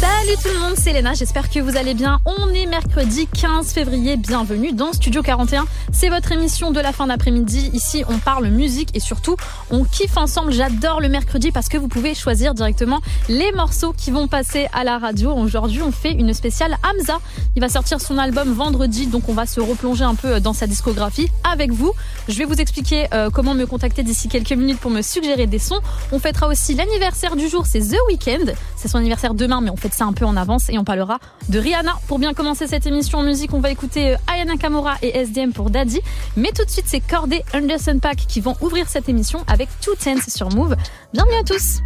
[0.00, 2.20] Salut tout le monde, c'est Léna, j'espère que vous allez bien.
[2.24, 5.66] On est mercredi 15 février, bienvenue dans Studio 41.
[5.92, 7.68] C'est votre émission de la fin d'après-midi.
[7.74, 9.36] Ici, on parle musique et surtout,
[9.70, 10.52] on kiffe ensemble.
[10.52, 14.84] J'adore le mercredi parce que vous pouvez choisir directement les morceaux qui vont passer à
[14.84, 15.32] la radio.
[15.32, 17.18] Aujourd'hui, on fait une spéciale Hamza.
[17.54, 20.66] Il va sortir son album vendredi, donc on va se replonger un peu dans sa
[20.66, 21.92] discographie avec vous.
[22.26, 25.58] Je vais vous expliquer euh, comment me contacter d'ici quelques minutes pour me suggérer des
[25.58, 25.80] sons.
[26.10, 28.54] On fêtera aussi l'anniversaire du jour, c'est The Weeknd.
[28.76, 31.18] C'est son anniversaire demain, mais on fait ça un peu en avance et on parlera
[31.48, 31.94] de Rihanna.
[32.08, 35.52] Pour bien commencer cette émission en musique, on va écouter euh, Ayana Kamora et SDM
[35.52, 36.00] pour Daddy.
[36.36, 39.94] Mais tout de suite, c'est Cordé Anderson Pack qui vont ouvrir cette émission avec Two
[39.94, 40.76] Tense sur Move.
[41.12, 41.80] Bienvenue à tous.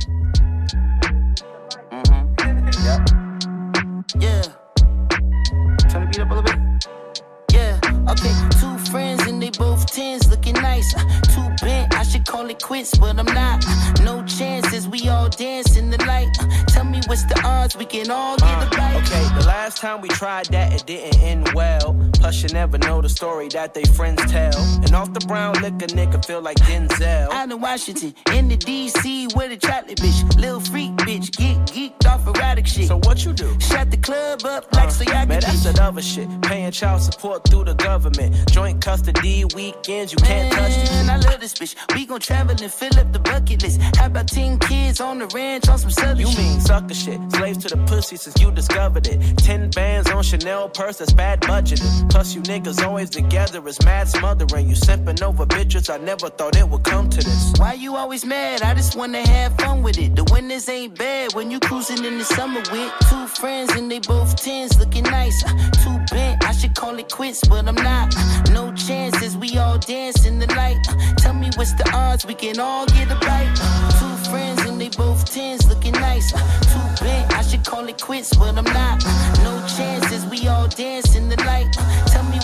[15.85, 16.74] Me
[17.09, 18.95] what's the odds we can all get a bite.
[18.95, 21.97] Uh, okay, the last time we tried that, it didn't end well.
[22.15, 24.57] Plus, you never know the story that they friends tell.
[24.83, 27.31] And off the brown liquor, nigga feel like Denzel.
[27.31, 30.37] Out in Washington, in the DC with a chocolate bitch.
[30.39, 32.89] Little freak bitch, get geeked off erotic shit.
[32.89, 33.59] So what you do?
[33.61, 36.29] Shut the club up uh, like so y'all Man, that's that other shit.
[36.43, 38.51] Paying child support through the government.
[38.51, 41.75] Joint custody weekends, you can't touch Man, I love this bitch.
[41.95, 43.81] We gon' travel and fill up the bucket list.
[43.97, 47.21] How about 10 kids on the ranch on some southern You mean sucker shit.
[47.33, 49.19] Slaves to the pussy since you discovered it.
[49.39, 52.11] Ten bands on Chanel purse, that's bad budgeting.
[52.11, 54.69] Plus, you niggas always together is mad smothering.
[54.69, 57.53] You simping over bitches, I never thought it would come to this.
[57.59, 58.63] Why you always mad?
[58.63, 60.15] I just wanna have fun with it.
[60.17, 63.99] The winners ain't bad when you cruising in the summer with two friends and they
[64.01, 65.45] both tens looking nice.
[65.45, 65.53] Uh,
[65.83, 68.15] Too bent, I should call it quits, but I'm not.
[68.17, 70.79] Uh, No chances, we all dance in the light.
[70.89, 73.55] Uh, Tell me what's the odds we can all get a bite.
[73.99, 76.35] Two friends and they both tens looking nice.
[76.35, 76.39] Uh,
[76.73, 78.97] Too bent, I should call it quits, but I'm not.
[79.07, 81.73] Uh, No chances, we all dance in the light.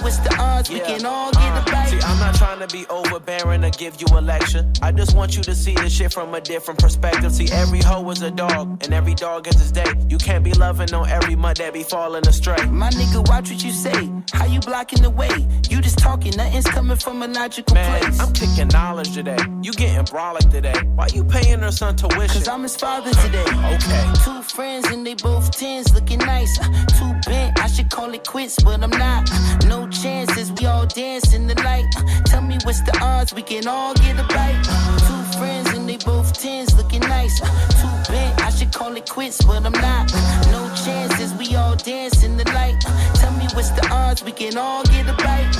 [0.00, 1.88] Uh, what's the odds we can all get a Uh, bite.
[1.88, 4.64] See, I'm not trying to be overbearing or give you a lecture.
[4.82, 7.32] I just want you to see this shit from a different perspective.
[7.32, 9.92] See, every hoe is a dog, and every dog is his day.
[10.08, 12.64] You can't be loving on every mud that be falling astray.
[12.66, 14.10] My nigga, watch what you say.
[14.32, 15.30] How you blocking the way?
[15.68, 18.20] You just talking, nothing's coming from a logical Man, place.
[18.20, 19.38] I'm kicking knowledge today.
[19.62, 20.78] You getting brolic today.
[20.94, 22.28] Why you paying her son tuition?
[22.28, 23.44] Cause I'm his father today.
[23.74, 24.12] Okay.
[24.24, 26.58] Two friends and they both tens looking nice.
[26.60, 26.64] Uh,
[26.98, 29.30] Too bent, I should call it quits, but I'm not.
[29.30, 31.86] Uh, No chances, we all dance in the light.
[31.96, 34.62] Uh, Tell me what's the odds we can all get a bite.
[34.68, 37.40] Uh, Two friends and they both tens looking nice.
[37.42, 37.46] Uh,
[37.80, 40.12] Too bent, I should call it quits, but I'm not.
[40.14, 42.82] Uh, No chances, we all dance in the light.
[42.86, 45.56] Uh, Tell me what's the odds we can all get a bite.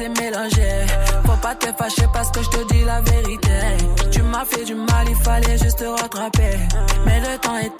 [0.00, 0.86] C'est mélangé.
[1.26, 3.50] Faut pas te fâcher parce que je te dis la vérité.
[4.10, 6.56] Tu m'as fait du mal, il fallait juste te rattraper.
[7.04, 7.79] Mais le temps était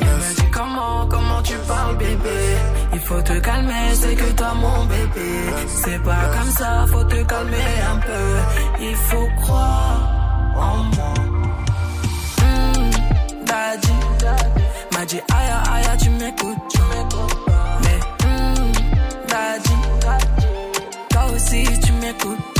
[0.00, 0.36] laisse.
[0.52, 2.40] comment, comment tu parles bébé?
[2.92, 5.30] Il faut te calmer, c'est que toi mon bébé.
[5.82, 8.84] C'est pas comme ça, faut te calmer un peu.
[8.88, 10.00] Il faut croire
[10.56, 11.14] en moi.
[12.38, 12.90] Mmh,
[13.46, 13.92] Daddy.
[14.92, 16.80] M'a dit aïe aïe tu m'écoutes.
[17.82, 18.72] Mais mmh,
[19.28, 19.76] Daddy.
[21.10, 22.59] Toi aussi tu m'écoutes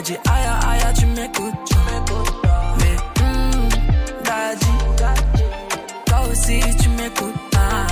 [0.00, 1.54] m'a dit aïe aïe tu m'écoutes.
[2.78, 3.68] Mais hum,
[4.24, 4.66] daddy,
[6.06, 7.86] toi aussi tu m'écoutes pas.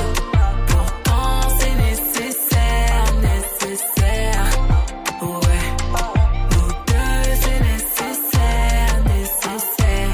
[0.67, 4.45] Pourtant c'est nécessaire, nécessaire.
[5.23, 5.65] Ouais,
[6.51, 6.71] nous
[7.41, 10.13] c'est nécessaire, nécessaire.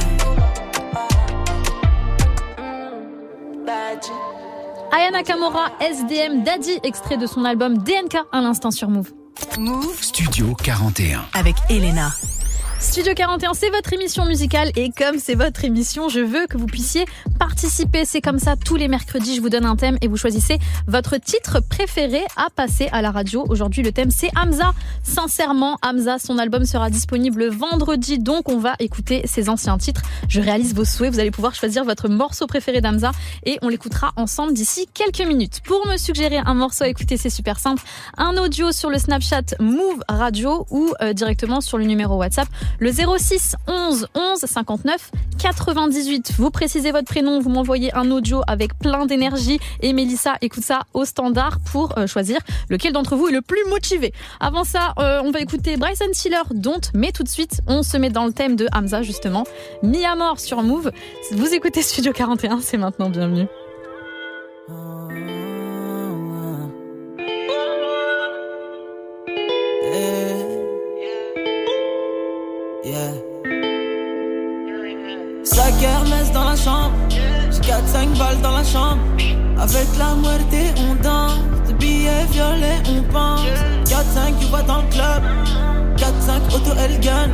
[3.67, 4.11] Daddy.
[4.93, 9.13] Ayana Kamora, SDM Daddy, extrait de son album DNK à l'instant sur Move.
[9.59, 12.11] Move Studio 41 avec Elena.
[12.81, 16.67] Studio 41, c'est votre émission musicale et comme c'est votre émission, je veux que vous
[16.67, 17.07] puissiez
[17.39, 18.05] participer.
[18.05, 21.17] C'est comme ça tous les mercredis, je vous donne un thème et vous choisissez votre
[21.17, 23.45] titre préféré à passer à la radio.
[23.49, 24.75] Aujourd'hui, le thème c'est Hamza.
[25.03, 30.03] Sincèrement, Hamza, son album sera disponible vendredi, donc on va écouter ses anciens titres.
[30.29, 33.13] Je réalise vos souhaits, vous allez pouvoir choisir votre morceau préféré d'Hamza
[33.45, 35.61] et on l'écoutera ensemble d'ici quelques minutes.
[35.65, 37.83] Pour me suggérer un morceau à écouter, c'est super simple.
[38.19, 42.91] Un audio sur le Snapchat Move Radio ou euh, directement sur le numéro WhatsApp le
[42.93, 46.33] 06 11 11 59 98.
[46.39, 50.83] Vous précisez votre prénom, vous m'envoyez un audio avec plein d'énergie et Mélissa écoute ça
[50.95, 52.39] au standard pour euh, choisir
[52.69, 54.13] lequel d'entre vous est le plus motivé.
[54.41, 57.97] Avant ça, euh, on va écouter Bryson Tiller, Don't, mais tout de suite, on se
[57.97, 59.45] met dans le thème de Hamza justement.
[59.83, 60.91] Mi à mort sur Move.
[61.33, 63.47] Vous écoutez Studio 41, c'est maintenant bienvenue.
[75.45, 76.93] Ça kermesse dans la chambre.
[77.09, 78.99] J'ai 4-5 balles dans la chambre.
[79.59, 81.39] Avec la muerte, on danse.
[81.67, 83.41] Des billets violets, on pense.
[83.87, 85.23] 4-5, tu vois dans le club.
[85.97, 87.33] 4-5, auto, elle gagne.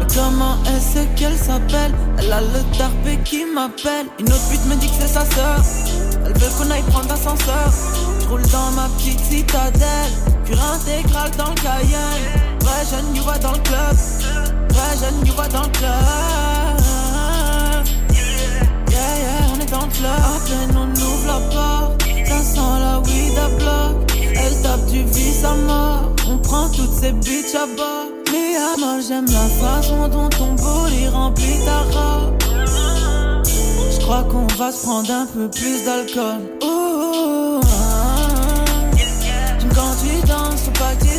[0.00, 1.94] Mais comment est-ce qu'elle s'appelle?
[2.18, 4.06] Elle a le tarpé qui m'appelle.
[4.18, 5.60] Une autre pute me dit que c'est sa sœur.
[6.26, 7.70] Elle veut qu'on aille prendre l'ascenseur.
[8.30, 10.12] Roule dans ma petite citadelle.
[10.44, 12.26] Pure intégrale dans le Cayenne.
[12.60, 13.96] Vrai jeune, vois dans le club.
[14.70, 15.90] Vrai jeune, vois dans le club.
[18.88, 20.12] Yeah, yeah, on est dans le club.
[20.12, 22.02] À peine on ouvre la porte.
[22.28, 24.12] Ça sent la weed à bloc.
[24.22, 26.12] Elle tape du vice à mort.
[26.30, 28.06] On prend toutes ces bitches à bord.
[28.30, 32.34] Mais à moi, j'aime la façon dont ton body remplit ta robe.
[33.90, 36.42] Je crois qu'on va se prendre un peu plus d'alcool.
[39.80, 41.10] Quand tu danses, faut pas que tu.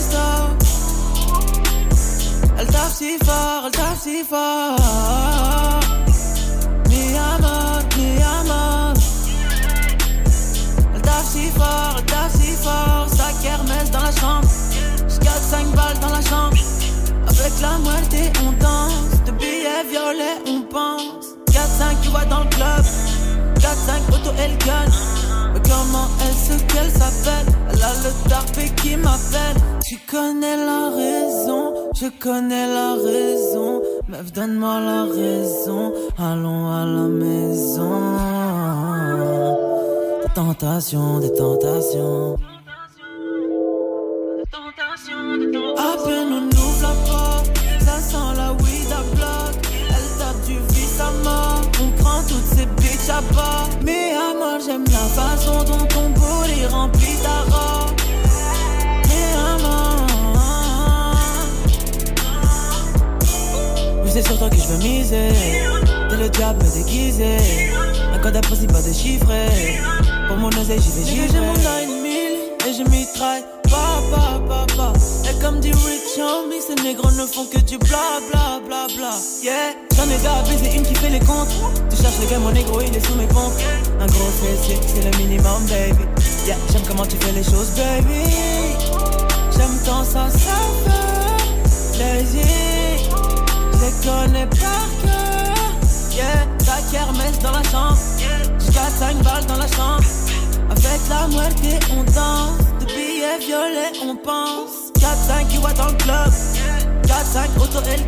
[2.59, 5.79] Elle tape si fort, elle tape si fort.
[6.87, 8.93] Mi amor, mi amor.
[10.93, 13.07] Elle tape si fort, elle tape si fort.
[13.09, 14.47] Sa kermesse dans la chambre.
[15.07, 16.57] Jusqu'à 5 balles dans la chambre.
[17.29, 19.23] Avec la moitié, on danse.
[19.25, 21.25] De billets violets, on pense.
[21.51, 22.85] 4-5, tu vois dans le club.
[23.71, 24.91] 4-5, auto, elle gagne.
[25.53, 29.55] Mais comment est-ce qu'elle s'appelle Elle a le tarpé qui m'appelle.
[29.85, 33.81] Tu connais la raison, je connais la raison.
[34.09, 35.93] Meuf, donne-moi la raison.
[36.17, 38.01] Allons à la maison.
[40.23, 42.35] Des tentations, des tentations.
[45.77, 46.50] À peine
[53.83, 57.91] Mais à moi, j'aime la façon dont ton body remplit ta robe.
[59.07, 59.95] Mais à moi.
[64.03, 65.29] Mais c'est sur toi que je veux miser.
[66.09, 67.37] T'es le diable déguisé.
[68.13, 69.79] Un code impossible à déchiffrer.
[70.27, 71.27] Pour mon oseille, j'y vais, j'y vais.
[71.27, 72.11] J'ai mon 9000
[72.67, 73.43] et je mitraille.
[75.29, 79.11] Et comme dit Rich Homie, ces négros ne font que du bla, bla, bla, bla.
[79.41, 79.73] Yeah.
[79.95, 81.49] J'en ai déjà baiser une qui fait les comptes.
[81.89, 83.53] Tu cherches le gars, mon négro, il est sous mes pompes.
[83.99, 85.63] Un gros fessier, c'est le minimum.
[85.69, 86.03] baby.
[86.45, 88.23] Yeah, j'aime comment tu fais les choses, baby.
[89.55, 92.45] J'aime ton sens, ça fait plaisir.
[93.73, 95.51] Je connais par cœur.
[96.13, 97.97] Yeah, ta kermesse dans la chambre.
[98.59, 100.03] Jusqu'à 5 balles dans la chambre.
[100.69, 102.70] Avec la moitié, on danse.
[103.21, 104.91] De billets violets, on pense.
[104.95, 106.31] 4-5 voit dans le club.
[107.03, 108.01] 4-5 auto et.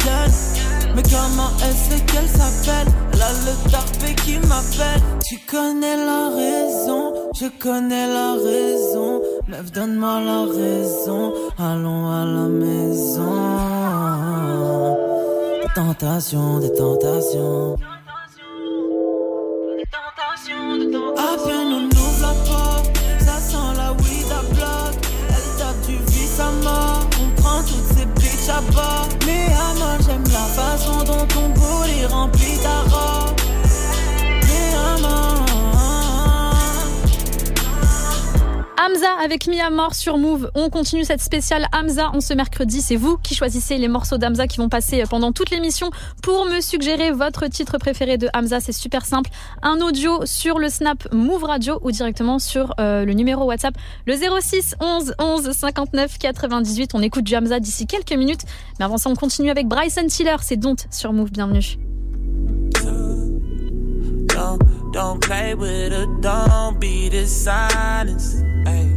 [0.96, 2.88] Mais comment sait qu'elle s'appelle?
[3.14, 5.02] Elle a le tarpé qui m'appelle.
[5.24, 9.22] Tu connais la raison, je connais la raison.
[9.48, 11.34] Meuf donne-moi la raison.
[11.60, 13.34] Allons à la maison.
[15.62, 17.76] Des tentations, des tentations.
[21.18, 21.63] À peine on ouvre
[28.46, 29.03] toutes
[38.86, 40.52] Hamza avec Mia Mort sur Move.
[40.56, 42.82] On continue cette spéciale Hamza en ce mercredi.
[42.82, 45.90] C'est vous qui choisissez les morceaux d'Hamza qui vont passer pendant toute l'émission
[46.22, 48.60] pour me suggérer votre titre préféré de Hamza.
[48.60, 49.30] C'est super simple.
[49.62, 53.76] Un audio sur le Snap Move Radio ou directement sur euh, le numéro WhatsApp
[54.06, 56.92] le 06 11 11 59 98.
[56.94, 58.42] On écoute du Hamza d'ici quelques minutes.
[58.80, 60.36] Mais avant ça, on continue avec Bryson Tiller.
[60.42, 61.32] C'est Don't sur Move.
[61.32, 61.78] Bienvenue.
[64.94, 68.44] Don't, play with her, don't be dishonest.
[68.68, 68.94] Ay.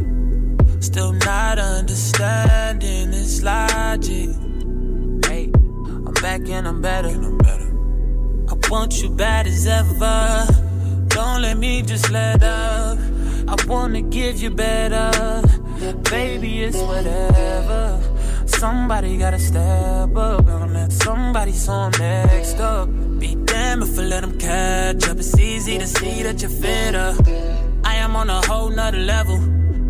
[0.79, 4.29] Still not understanding this logic.
[5.25, 7.09] Hey, I'm back and I'm better.
[7.09, 7.71] I'm better.
[8.47, 10.45] I want you bad as ever.
[11.07, 12.99] Don't let me just let up.
[13.47, 15.41] I wanna give you better.
[16.11, 17.99] Baby, it's whatever.
[18.47, 22.89] Somebody gotta step up and let somebody so I'm next up.
[23.19, 25.17] Be damn if I let them catch up.
[25.17, 27.15] It's easy to see that you're fitter.
[27.83, 29.37] I am on a whole nother level.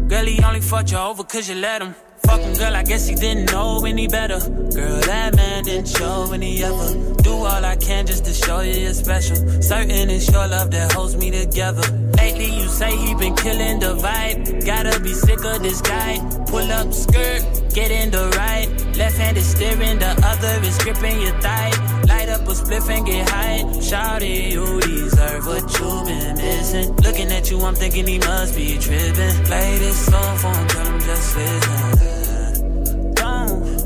[0.07, 1.95] Girl, he only fucked you over cause you let him.
[2.25, 4.39] Fuck him, girl, I guess he didn't know any better.
[4.39, 7.13] Girl, that man didn't show any ever.
[7.21, 9.35] Do all I can just to show you you're special.
[9.61, 11.83] Certain it's your love that holds me together.
[12.17, 14.65] Lately, you say he been killing the vibe.
[14.65, 16.17] Gotta be sick of this guy.
[16.47, 17.43] Pull up skirt,
[17.73, 18.67] get in the right.
[18.97, 21.71] Left hand is steering, the other is gripping your thigh.
[22.07, 23.63] Light up a spliff and get high.
[23.79, 24.79] Shawty, you
[25.27, 26.95] deserve what you've been missing.
[26.97, 29.45] Looking at you, I'm thinking he must be tripping.
[29.45, 33.13] Play this song for him, tell him just listen.
[33.13, 33.77] Don't.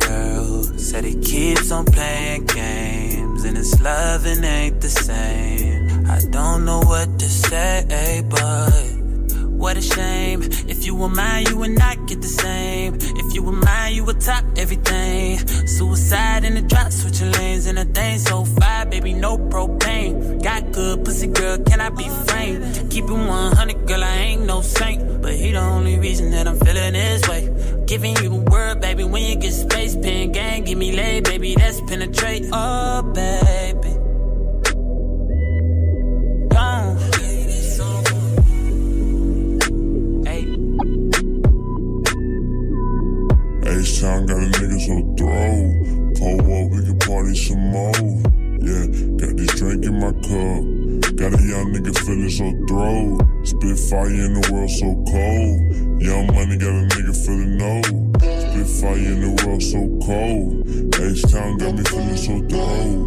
[0.00, 6.06] Girl said he keeps on playing games and his loving ain't the same.
[6.06, 8.91] I don't know what to say, but
[9.62, 10.42] what a shame.
[10.66, 12.96] If you were mine, you would not get the same.
[12.96, 15.38] If you were mine, you would top everything.
[15.68, 20.42] Suicide in the drop, switching lanes in a thing so fire, baby, no propane.
[20.42, 22.90] Got good pussy, girl, can I be framed?
[22.90, 25.22] Keep it 100, girl, I ain't no saint.
[25.22, 27.42] But he the only reason that I'm feeling this way.
[27.86, 31.54] Giving you the word, baby, when you get space, pen gang, give me lay, baby,
[31.54, 32.48] that's penetrate.
[32.52, 34.01] Oh, baby.
[47.22, 47.92] Party some more.
[48.62, 48.86] Yeah,
[49.18, 50.62] got this drink in my cup.
[51.16, 53.18] Got a young nigga feeling so throw.
[53.44, 56.02] Spit fire in the world so cold.
[56.02, 57.82] Young money got a nigga feeling no.
[58.18, 60.62] Spit fire in the world so cold.
[60.98, 63.06] H-Town got me feeling so throw.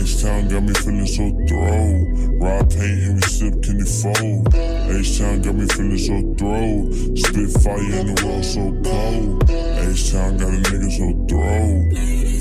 [0.00, 2.04] H-Town got me feeling so throw.
[2.40, 4.54] Ride paint and we sip candy fold.
[4.54, 6.92] H-Town got me feeling so throw.
[7.16, 9.50] Spit fire in the world so cold.
[9.50, 12.33] H-Town got a nigga so throw.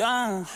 [0.00, 0.46] Don't.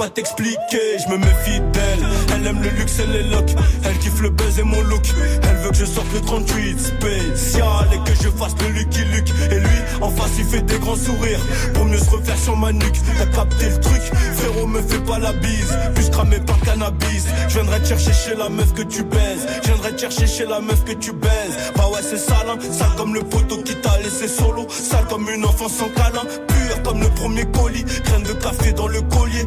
[0.00, 0.96] Pas t'expliquer.
[1.04, 2.06] Je me méfie d'elle.
[2.34, 3.54] Elle aime le luxe et les locks.
[3.84, 5.06] Elle kiffe le buzz et mon look.
[5.42, 9.30] Elle veut que je sorte le 38 spécial et que je fasse le Lucky Luke.
[9.50, 12.72] Et lui, en face, il fait des grands sourires pour mieux se refaire sur ma
[12.72, 12.98] nuque.
[13.18, 14.02] T'as capté le truc,
[14.36, 15.76] frérot, me fais pas la bise.
[15.94, 17.26] Plus cramé par cannabis.
[17.48, 19.46] Je viendrai te chercher chez la meuf que tu baises.
[19.62, 21.56] Je viendrai te chercher chez la meuf que tu baises.
[21.76, 22.56] Bah ouais, c'est sale, hein.
[22.72, 24.66] sale comme le poteau qui t'a laissé solo.
[24.70, 26.24] Sale comme une enfant sans câlin.
[26.48, 27.84] Pur comme le premier colis.
[28.06, 29.44] Graine de café dans le collier,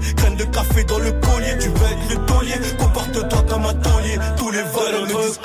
[0.74, 1.58] café dans le collier.
[1.60, 4.18] Tu veux être le taulier, comporte-toi comme un taulier.
[4.38, 5.40] Tous les voleurs me disent.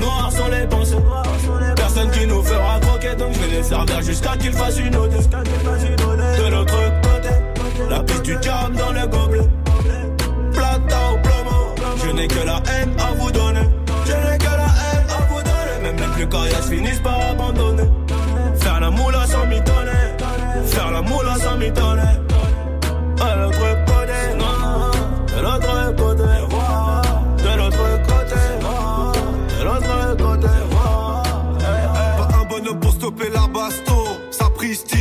[0.00, 0.96] Noirs sont les pensées,
[1.76, 5.12] personne qui nous fera croquer, donc je vais les servir jusqu'à qu'ils fassent une ode.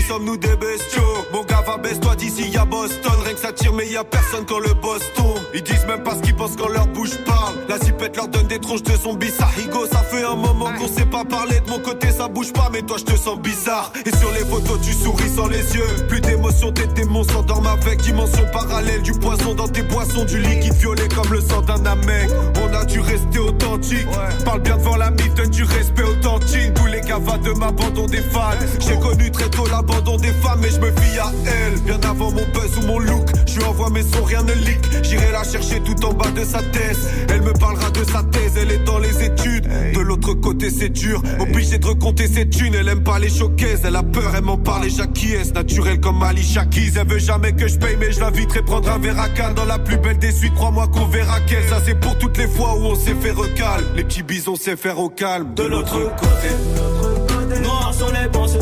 [0.10, 1.25] Sommes-nous des bestiaux?
[1.32, 3.13] Mon gars va baisse-toi d'ici, y'a Boston.
[3.24, 5.38] Rien que ça tire, mais y a personne quand le boss tombe.
[5.54, 7.54] Ils disent même pas ce qu'ils pensent quand leur bouche parle.
[7.68, 9.32] La zipette leur donne des tronches de zombies.
[9.38, 11.60] Ça rigole, ça fait un moment qu'on sait pas parler.
[11.65, 13.91] De mon côté, ça bouge pas, mais toi, je te sens bizarre.
[14.06, 16.08] Et sur les photos, tu souris sans les yeux.
[16.08, 19.01] Plus d'émotion, tes démons s'endorment avec dimension parallèle.
[19.01, 22.30] Du poison dans tes boissons, du liquide violet comme le sang d'un amec.
[22.63, 24.08] On a dû rester authentique.
[24.45, 26.73] Parle bien devant la mif, donne du respect authentique.
[26.76, 28.52] Tous les gars de m'abandon des fans.
[28.80, 31.80] J'ai connu très tôt l'abandon des femmes, mais je me fie à elle.
[31.82, 34.80] Bien avant mon buzz ou mon look, je lui envoie mes sons, rien ne leak.
[35.04, 37.10] J'irai la chercher tout en bas de sa thèse.
[37.30, 39.67] Elle me parlera de sa thèse, elle est dans les études.
[39.93, 41.21] De l'autre côté, c'est dur.
[41.39, 43.81] Obligé de recompter ses thunes, elle aime pas les showcases.
[43.83, 45.53] Elle a peur, elle m'en parle et j'acquiesce.
[45.53, 46.97] Naturel comme Ali Shakiz.
[46.97, 49.53] Elle veut jamais que je paye, mais je l'inviterai prendre un verre à Cannes.
[49.55, 51.67] Dans la plus belle des suites, crois-moi qu'on verra qu'elle.
[51.67, 53.83] Ça, c'est pour toutes les fois où on s'est fait recal.
[53.95, 55.53] Les petits bisons, c'est faire au calme.
[55.55, 58.59] De l'autre côté, noirs sont les pensées.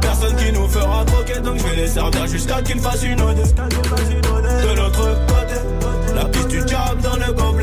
[0.00, 3.36] Personne qui nous fera croquer, donc je vais les servir jusqu'à qu'ils fassent une ode.
[3.36, 5.54] De l'autre côté,
[6.14, 7.61] la piste du diable dans le gobelet.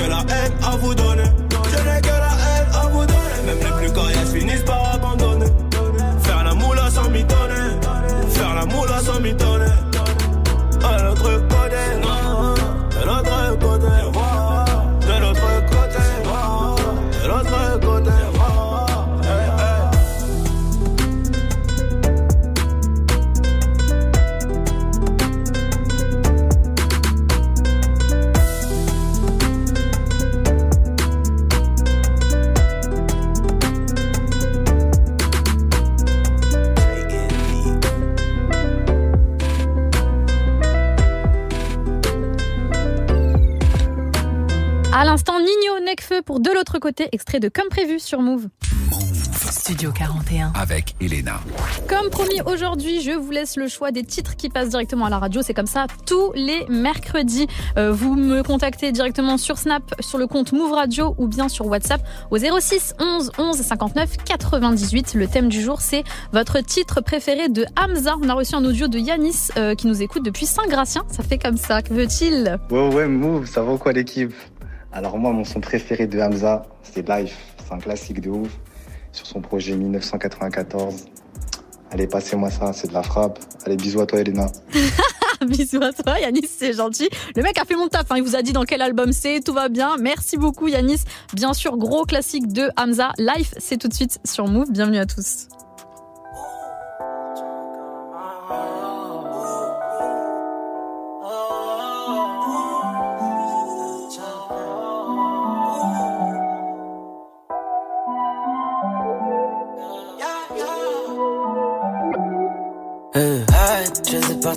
[0.00, 1.30] Que la haine à vous donner.
[1.72, 3.38] Je n'ai que la haine à vous donner.
[3.46, 4.89] Même les plus coriaces finissent par
[45.00, 48.48] À l'instant, Nino Necfeu pour de l'autre côté, extrait de Comme prévu sur Move.
[49.50, 50.52] Studio 41.
[50.54, 51.40] Avec Elena.
[51.88, 55.18] Comme promis, aujourd'hui, je vous laisse le choix des titres qui passent directement à la
[55.18, 55.40] radio.
[55.40, 57.46] C'est comme ça tous les mercredis.
[57.78, 61.64] Euh, vous me contactez directement sur Snap, sur le compte Move Radio ou bien sur
[61.64, 65.14] WhatsApp au 06 11 11 59 98.
[65.14, 68.16] Le thème du jour, c'est votre titre préféré de Hamza.
[68.22, 71.04] On a reçu un audio de Yanis euh, qui nous écoute depuis Saint-Gratien.
[71.10, 71.80] Ça fait comme ça.
[71.80, 72.60] Que veut-il?
[72.70, 74.34] Ouais, ouais, Move, ça va ou quoi l'équipe?
[74.92, 77.36] Alors moi, mon son préféré de Hamza, c'est Life.
[77.64, 78.50] C'est un classique de ouf.
[79.12, 81.06] Sur son projet 1994.
[81.90, 83.38] Allez, passez-moi ça, c'est de la frappe.
[83.64, 84.46] Allez, bisous à toi, Elena.
[85.46, 87.08] Bisous à toi, Yanis, c'est gentil.
[87.34, 88.16] Le mec a fait mon taf, hein.
[88.18, 89.96] il vous a dit dans quel album c'est, tout va bien.
[89.98, 91.00] Merci beaucoup, Yanis.
[91.32, 93.12] Bien sûr, gros classique de Hamza.
[93.16, 94.70] Life, c'est tout de suite sur Move.
[94.70, 95.48] Bienvenue à tous.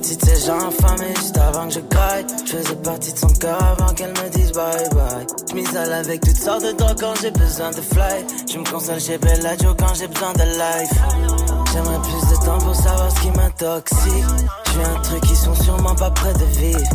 [0.04, 2.26] Partie de ces gens infamés juste avant que je graille.
[2.46, 5.26] Je faisais partie de son cœur avant qu'elle me dise bye bye.
[5.50, 8.26] Je m'isole avec toutes sortes de drogues quand j'ai besoin de fly.
[8.52, 10.92] Je me console chez Bellagio quand j'ai besoin de life.
[11.72, 14.26] J'aimerais plus de temps pour savoir ce qui m'intoxique.
[14.66, 16.90] Je un truc qui sont sûrement pas près de vivre.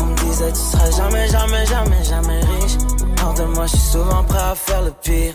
[0.00, 2.76] On me disait tu seras jamais, jamais, jamais, jamais riche.
[3.24, 5.34] Hors de moi, je suis souvent prêt à faire le pire.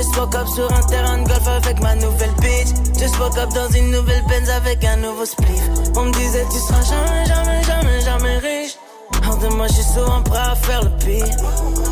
[0.00, 2.68] Just woke up sur un terrain de golf avec ma nouvelle bitch.
[2.98, 5.60] Just woke up dans une nouvelle Benz avec un nouveau spliff.
[5.94, 8.78] On me disait tu seras jamais, jamais, jamais, jamais riche.
[9.28, 11.26] Hors de moi, je suis souvent prêt à faire le pire.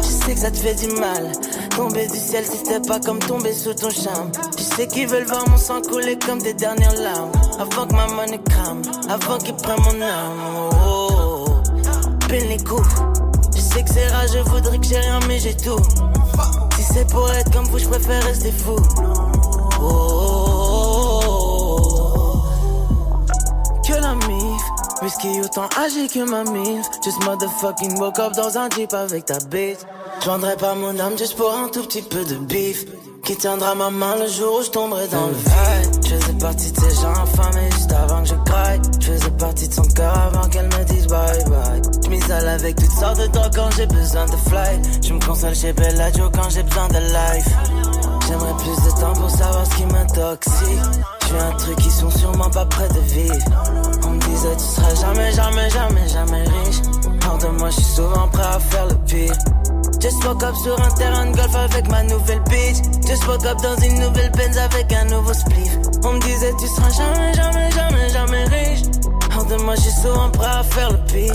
[0.00, 1.32] Je sais que ça te fait du mal.
[1.76, 4.32] Tomber du ciel, c'était pas comme tomber sous ton charme.
[4.56, 7.32] Je sais qu'ils veulent voir mon sang couler comme des dernières larmes.
[7.60, 10.38] Avant que ma ne crame, avant qu'ils prennent mon âme.
[10.56, 12.26] Oh, oh, oh.
[12.30, 12.88] les coups.
[13.54, 15.76] Je sais que c'est rare, je voudrais que j'ai rien, mais j'ai tout.
[16.92, 18.76] C'est pour être comme vous, je préfère rester fou.
[19.80, 21.10] Oh,
[23.86, 24.62] que la mif,
[25.02, 26.86] whisky autant âgé que ma mif.
[27.04, 29.86] Just motherfucking woke up dans un jeep avec ta bite.
[30.20, 32.84] Je pas mon âme juste pour un tout petit peu de bif.
[33.28, 36.02] Qui tiendra ma main le jour où je tomberai dans le vide.
[36.02, 39.68] Je faisais partie de ces gens infamés juste avant que je craque Je faisais partie
[39.68, 41.82] de son cœur avant qu'elle me dise bye bye.
[42.02, 45.02] Je m'isole avec toutes sortes de drogues quand j'ai besoin de fly.
[45.06, 47.48] Je me console chez Bellagio quand j'ai besoin de life.
[48.26, 51.04] J'aimerais plus de temps pour savoir ce qui m'intoxique.
[51.28, 53.34] Je un truc qui sont sûrement pas prêts de vivre.
[54.06, 56.80] On me disait tu seras jamais, jamais, jamais, jamais riche.
[57.28, 59.34] Hors de moi je suis souvent prêt à faire le pire
[60.00, 62.76] Just woke up sur un terrain de golf avec ma nouvelle bitch.
[63.06, 65.76] Just woke up dans une nouvelle Benz avec un nouveau spliff.
[66.04, 68.82] On me disait tu seras jamais, jamais, jamais, jamais riche.
[69.36, 71.34] Hors de moi, suis souvent prêt à faire le pire.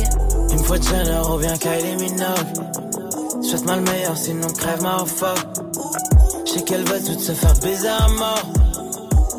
[0.51, 3.43] Une fois de Jenner ou bien Kylie Minogue.
[3.43, 5.37] Souhaite-moi le meilleur, sinon crève ma fuck.
[6.45, 8.43] Je sais qu'elle va tout se faire baiser à mort.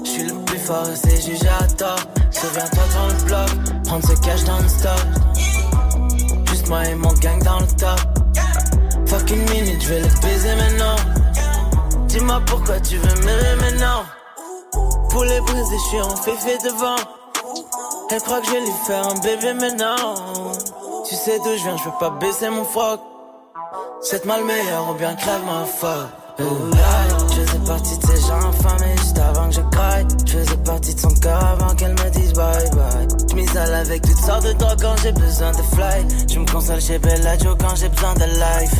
[0.04, 2.00] Je suis le plus fort et c'est jugé à tort.
[2.30, 5.06] Souviens-toi dans le bloc, prendre ce cash dans le stock.
[6.50, 8.23] Juste moi et mon gang dans le top.
[9.14, 10.96] Fuck une minute, je vais le baiser maintenant.
[12.08, 14.02] Dis-moi pourquoi tu veux m'aimer maintenant.
[15.08, 16.96] Pour les briser, je suis en féfé devant.
[18.10, 20.14] Elle croit que je vais lui faire un bébé maintenant.
[21.08, 23.00] Tu sais d'où je viens, je veux pas baisser mon froc.
[24.02, 26.08] C'est mal meilleur ou bien crève ma foi.
[26.40, 29.03] Je faisais partie de ces gens infamés
[30.02, 33.08] que je faisais partie de son cœur avant qu'elle me dise bye bye.
[33.30, 36.28] Je m'isole avec toutes sortes de drogues quand j'ai besoin de fly.
[36.32, 38.74] Je me console chez Bellagio quand j'ai besoin de life.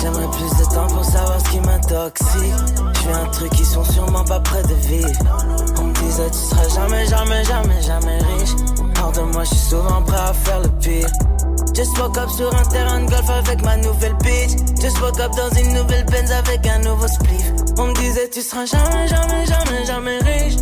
[0.00, 2.54] J'aimerais plus de temps pour savoir ce qui m'intoxique.
[2.94, 5.08] Je fais un truc qui sont sûrement pas près de vivre.
[5.78, 8.50] On me disait tu seras jamais, jamais, jamais, jamais riche.
[9.00, 11.06] Hors de moi, je suis souvent prêt à faire le pire.
[11.74, 14.58] Just woke up sur un terrain de golf avec ma nouvelle bitch.
[14.80, 17.52] Just woke up dans une nouvelle Benz avec un nouveau spliff.
[17.78, 20.56] On me disait tu seras jamais, jamais, jamais, jamais riche.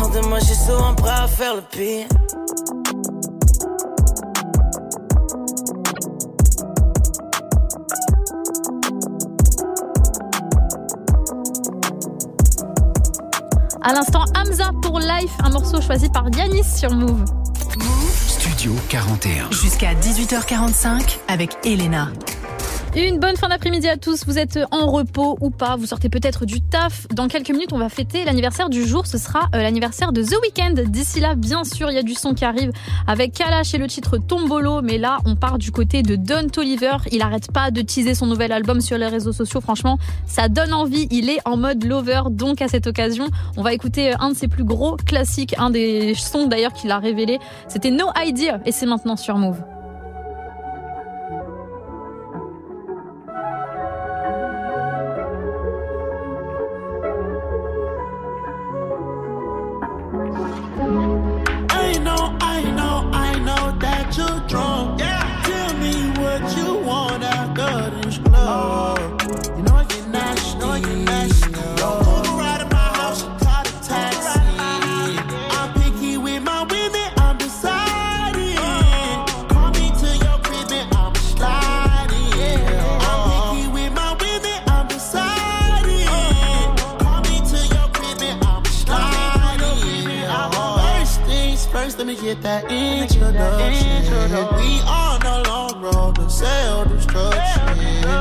[0.00, 2.06] Hors de moi, je suis souvent prêt à faire le pire.
[13.84, 17.41] À l'instant, Hamza pour Life, un morceau choisi par Yanis sur Move.
[18.62, 19.50] Studio 41.
[19.50, 22.12] Jusqu'à 18h45 avec Elena.
[22.94, 24.26] Une bonne fin d'après-midi à tous.
[24.26, 25.76] Vous êtes en repos ou pas?
[25.76, 27.06] Vous sortez peut-être du taf.
[27.08, 29.06] Dans quelques minutes, on va fêter l'anniversaire du jour.
[29.06, 30.74] Ce sera euh, l'anniversaire de The Weeknd.
[30.90, 32.70] D'ici là, bien sûr, il y a du son qui arrive
[33.06, 34.82] avec Kalash et le titre Tombolo.
[34.82, 36.98] Mais là, on part du côté de Don Toliver.
[37.10, 39.62] Il arrête pas de teaser son nouvel album sur les réseaux sociaux.
[39.62, 41.08] Franchement, ça donne envie.
[41.10, 42.24] Il est en mode lover.
[42.28, 45.54] Donc, à cette occasion, on va écouter un de ses plus gros classiques.
[45.56, 47.38] Un des sons d'ailleurs qu'il a révélé.
[47.68, 48.60] C'était No Idea.
[48.66, 49.62] Et c'est maintenant sur Move.
[92.42, 94.02] That introduction.
[94.56, 97.68] We on a long road to self destruction.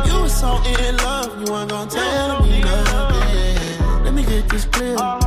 [0.07, 4.03] You so in love, you weren't gonna tell me nothing.
[4.03, 5.20] Let me get this clear.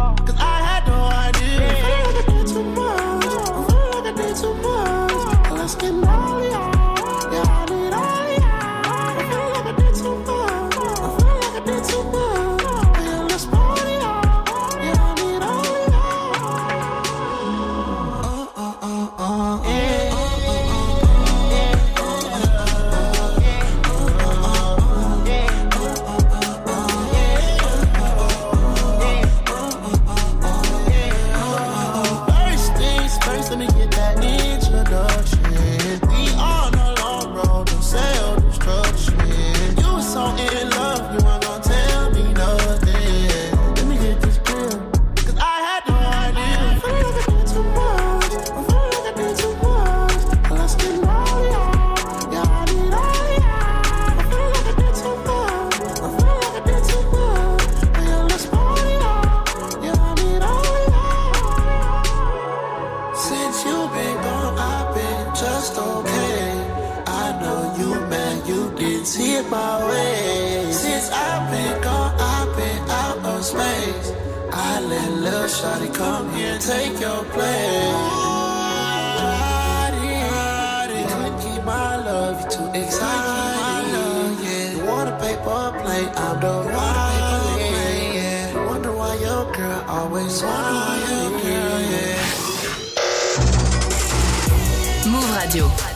[95.07, 95.94] Move Radio.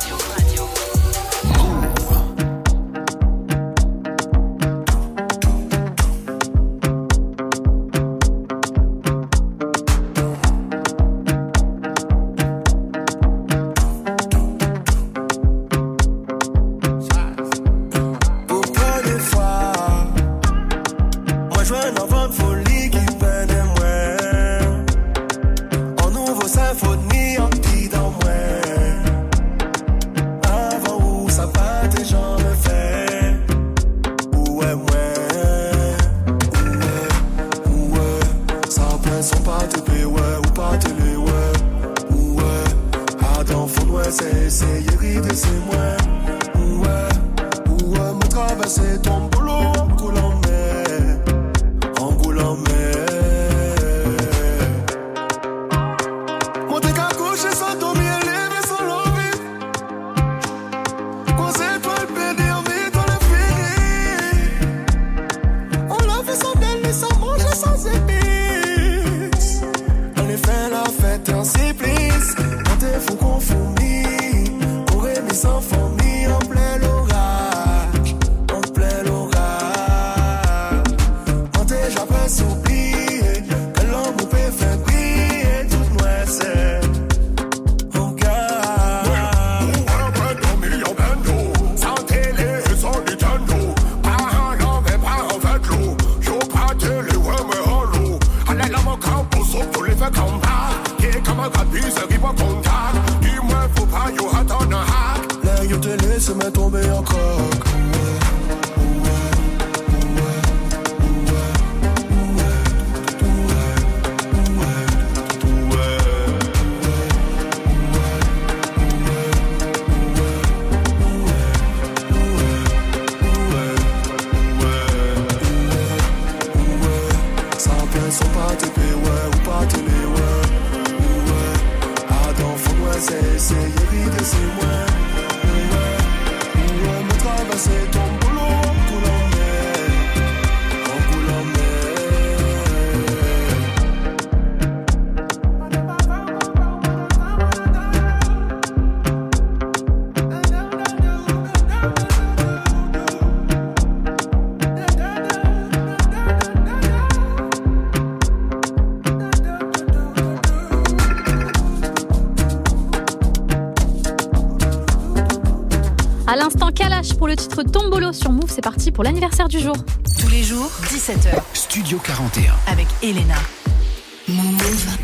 [167.29, 168.49] Pour le titre Tombolo sur Move.
[168.49, 169.77] C'est parti pour l'anniversaire du jour.
[170.19, 171.39] Tous les jours, 17h.
[171.53, 172.55] Studio 41.
[172.67, 173.35] Avec Elena.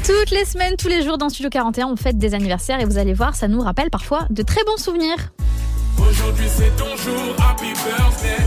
[0.07, 2.97] Toutes les semaines, tous les jours dans Studio 41, on fête des anniversaires et vous
[2.97, 5.17] allez voir, ça nous rappelle parfois de très bons souvenirs.
[5.99, 8.43] Aujourd'hui c'est ton jour, happy birthday.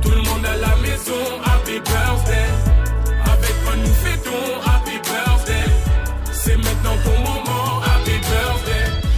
[0.00, 1.12] Tout le monde à la maison,
[1.44, 2.71] happy birthday.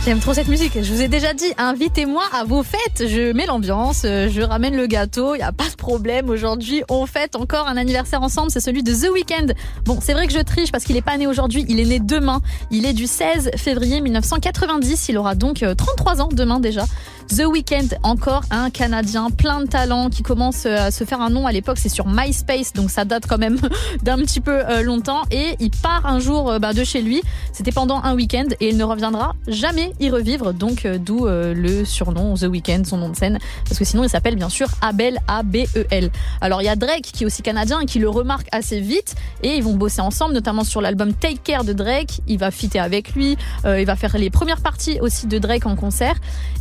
[0.04, 0.82] J'aime trop cette musique.
[0.82, 3.08] Je vous ai déjà dit, invitez-moi à vos fêtes.
[3.08, 6.28] Je mets l'ambiance, euh, je ramène le gâteau, il n'y a pas de problème.
[6.28, 9.54] Aujourd'hui, on fête encore un anniversaire ensemble, c'est celui de The Weeknd.
[9.86, 12.00] Bon, c'est vrai que je triche parce qu'il est pas né aujourd'hui, il est né
[12.00, 12.42] demain.
[12.70, 16.84] Il est du 16 février 1990, il aura donc euh, 33 ans demain déjà.
[17.28, 21.30] The Weeknd, encore un Canadien plein de talent qui commence euh, à se faire un
[21.30, 23.58] nom à l'époque, c'est sur MySpace, donc ça date quand même
[24.02, 25.22] d'un petit peu euh, longtemps.
[25.30, 28.68] Et il part un jour euh, bah, de chez lui, c'était pendant un week-end, et
[28.68, 33.16] il ne reviendra jamais y revivre, donc d'où le surnom The Weeknd, son nom de
[33.16, 36.10] scène, parce que sinon il s'appelle bien sûr Abel, A-B-E-L.
[36.40, 39.14] Alors il y a Drake qui est aussi canadien et qui le remarque assez vite,
[39.42, 42.78] et ils vont bosser ensemble, notamment sur l'album Take Care de Drake, il va fitter
[42.78, 46.16] avec lui, il va faire les premières parties aussi de Drake en concert,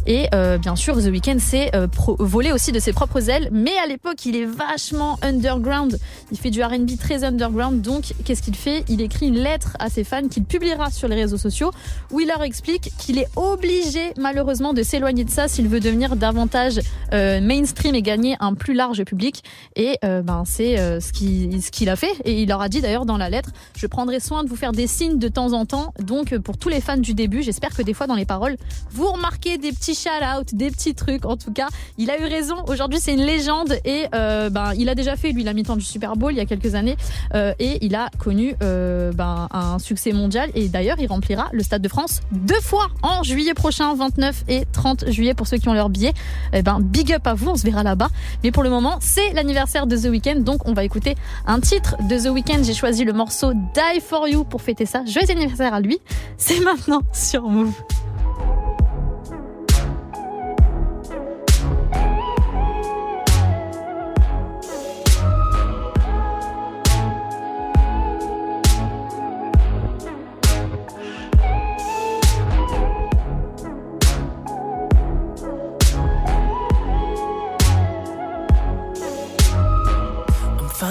[0.06, 1.88] et bien sûr The Weeknd s'est euh,
[2.20, 6.00] volé aussi de ses propres ailes, mais à l'époque il est vachement underground,
[6.32, 8.84] il fait du R&B très underground, donc qu'est-ce qu'il fait?
[8.90, 11.72] Il écrit une lettre à ses fans qu'il publiera sur les réseaux sociaux,
[12.12, 16.16] où il leur explique qu'il est obligé malheureusement de s'éloigner de ça s'il veut devenir
[16.16, 16.80] davantage
[17.14, 19.44] euh, mainstream et gagner un plus large public,
[19.76, 22.82] et euh, ben c'est euh, ce qu'il ce a fait, et il leur a dit
[22.82, 25.66] d'ailleurs dans la lettre, je prendrai soin de vous faire des signes de temps en
[25.66, 28.26] temps, donc euh, pour tous les fans du début, j'espère que des fois dans les
[28.26, 28.58] paroles,
[28.92, 31.26] vous remarquez des petits shout-outs des petits trucs.
[31.26, 32.56] En tout cas, il a eu raison.
[32.68, 35.86] Aujourd'hui, c'est une légende et euh, ben il a déjà fait lui la mi-temps du
[35.86, 36.98] Super Bowl il y a quelques années
[37.34, 41.64] euh, et il a connu euh, ben, un succès mondial et d'ailleurs il remplira le
[41.64, 45.70] Stade de France deux fois en juillet prochain, 29 et 30 juillet pour ceux qui
[45.70, 46.14] ont leur billet.
[46.54, 48.10] Eh ben big up à vous, on se verra là-bas.
[48.44, 51.96] Mais pour le moment, c'est l'anniversaire de The Weeknd, donc on va écouter un titre
[52.10, 52.64] de The Weeknd.
[52.64, 55.04] J'ai choisi le morceau Die for You pour fêter ça.
[55.06, 56.00] Joyeux anniversaire à lui.
[56.38, 57.74] C'est maintenant sur Move.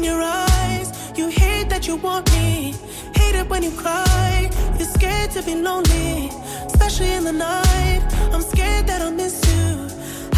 [0.00, 0.88] in your eyes.
[1.14, 2.74] You hate that you want me.
[3.20, 4.50] Hate it when you cry.
[4.78, 6.30] You're scared to be lonely,
[6.66, 8.02] especially in the night.
[8.32, 9.66] I'm scared that I'll miss you.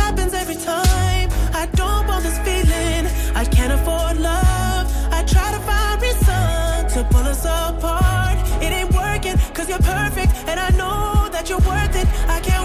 [0.03, 1.29] Happens every time.
[1.63, 3.03] I don't want this feeling.
[3.43, 4.85] I can't afford love.
[5.19, 8.39] I try to find reason to pull us apart.
[8.65, 10.33] It ain't working, cause you're perfect.
[10.51, 12.09] And I know that you're worth it.
[12.37, 12.62] I can't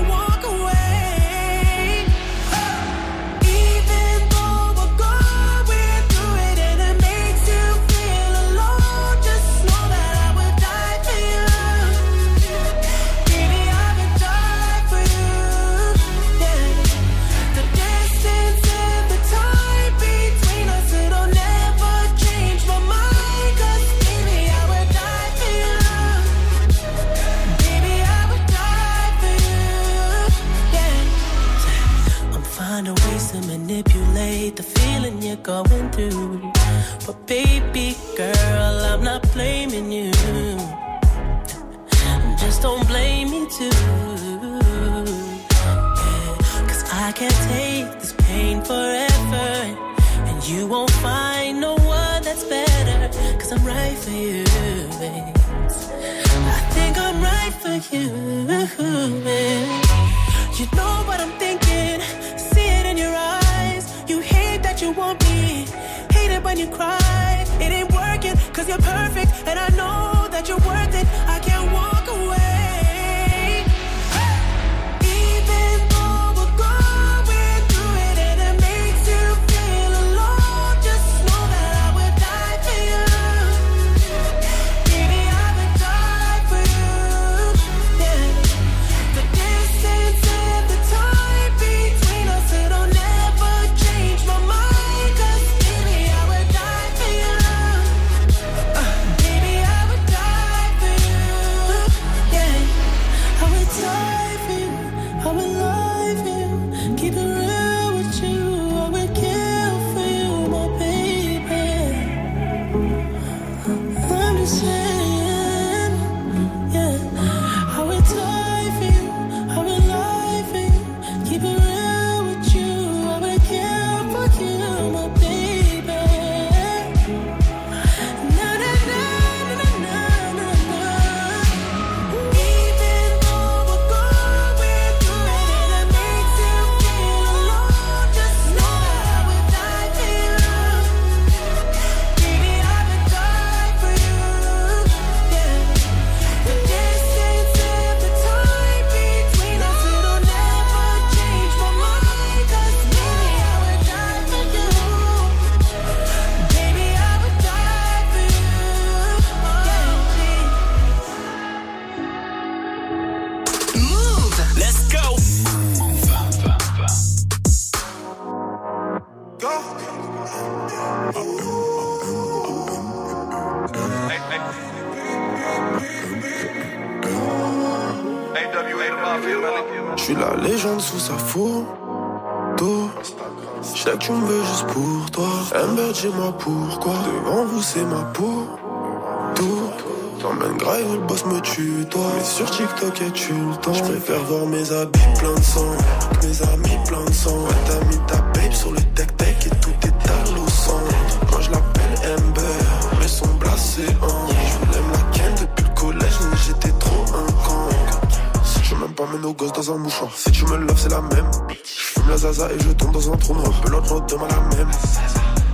[209.18, 210.12] nos gosses dans un mouchoir.
[210.16, 211.30] Si tu me love, c'est la même.
[211.64, 213.52] J'fume la zaza et je tombe dans un trou noir.
[213.62, 214.72] Pelote, l'autre demain la même.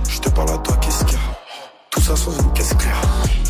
[0.08, 1.20] Je te parle à toi, qu'est-ce qu'il y a?
[1.90, 3.00] Tout ça sans une caisse claire.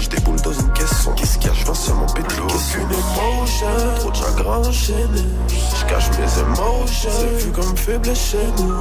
[0.00, 1.54] Je déboule dans une caisse sans qu'est-ce qu'il y a?
[1.54, 3.66] Je viens seulement péter Aucune émotion,
[4.00, 5.24] trop de chagrin enchaîné.
[5.48, 8.74] Je cache mes émotions, c'est vu comme faible chez nous.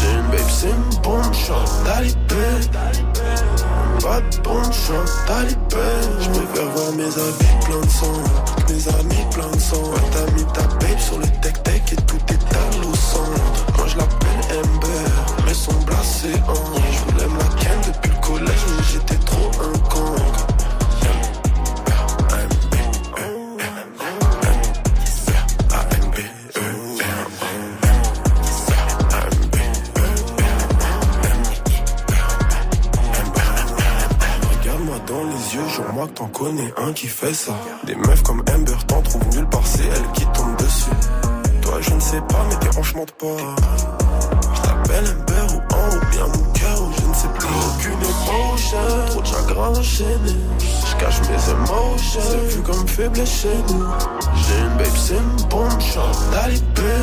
[0.00, 2.68] J'ai une babe, c'est une bombe, chante talibé.
[4.02, 5.58] Pas de bombe, chante talibé.
[6.20, 8.57] Je préfère voir mes habits plein de sang.
[8.68, 9.82] Mes amis plein de sang.
[10.12, 12.92] T'as mis ta babe sur le tech-tech et tout est à l'eau.
[13.76, 15.10] Moi je l'appelle Ember,
[15.46, 16.54] mais son blasé en.
[16.54, 16.67] Je
[36.18, 37.52] t'en connais un qui fait ça.
[37.84, 40.90] Des meufs comme Amber t'en trouvent nulle part, c'est elle qui tombe dessus.
[41.62, 43.36] Toi, je ne sais pas, mais tes hanches pas.
[44.54, 47.46] Je t'appelle Amber ou un ou bien mon cœur, ou je ne sais plus.
[47.68, 50.36] Aucune émotion, trop de chagrin enchaîné.
[50.58, 53.84] Je cache mes émotions, c'est vu comme faible chez nous.
[54.34, 56.96] J'ai une babe, c'est une bombe, chante talibé.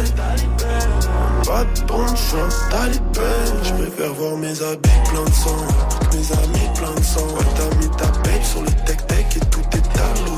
[1.46, 3.32] Pas de bombe, chante talibé.
[3.64, 5.95] Je préfère voir mes habits plein de sang.
[6.16, 7.28] Mes amis plein de sang.
[7.28, 10.35] Ouais, t'as mis ta babe sur le tech-tech et tout est à l'eau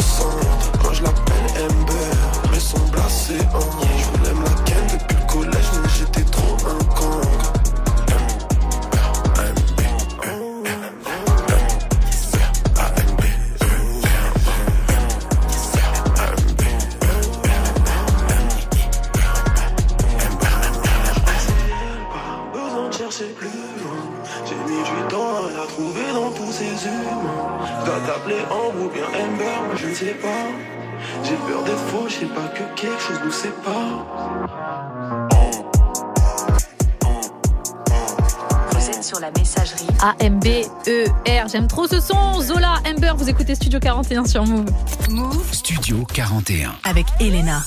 [38.72, 39.88] Vous êtes sur la messagerie.
[40.02, 41.48] A-M-B-E-R.
[41.48, 42.42] J'aime trop ce son.
[42.42, 44.66] Zola, Amber, vous écoutez Studio 41 sur Move.
[45.10, 46.72] Move Studio 41.
[46.84, 47.62] avec Elena.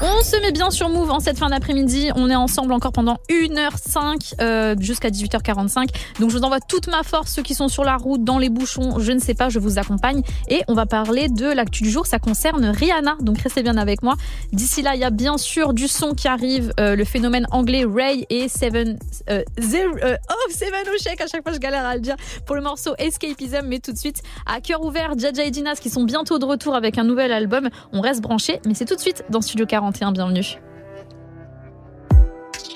[0.00, 2.10] On se met bien sur Move en cette fin d'après-midi.
[2.14, 5.88] On est ensemble encore pendant 1h05 euh, jusqu'à 18h45.
[6.20, 8.48] Donc je vous envoie toute ma force, ceux qui sont sur la route, dans les
[8.48, 10.22] bouchons, je ne sais pas, je vous accompagne.
[10.48, 13.16] Et on va parler de l'actu du jour, ça concerne Rihanna.
[13.22, 14.14] Donc restez bien avec moi.
[14.52, 17.84] D'ici là, il y a bien sûr du son qui arrive, euh, le phénomène anglais
[17.84, 18.98] Ray et Seven...
[19.30, 22.14] Euh, zero, euh, oh, Seven Oshek, à chaque fois je galère à le dire,
[22.46, 23.66] pour le morceau Escapism.
[23.66, 26.76] Mais tout de suite, à cœur ouvert, Jaja et Dinas qui sont bientôt de retour
[26.76, 27.68] avec un nouvel album.
[27.92, 30.12] On reste branché, mais c'est tout de suite dans Studio 41.
[30.12, 30.44] Bienvenue.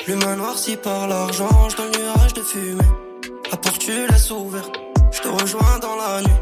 [0.07, 2.93] L'humain noirci par l'argent, je le nuage de fumée.
[3.51, 4.81] La porte tu laisses ouverte,
[5.13, 6.41] je te rejoins dans la nuit.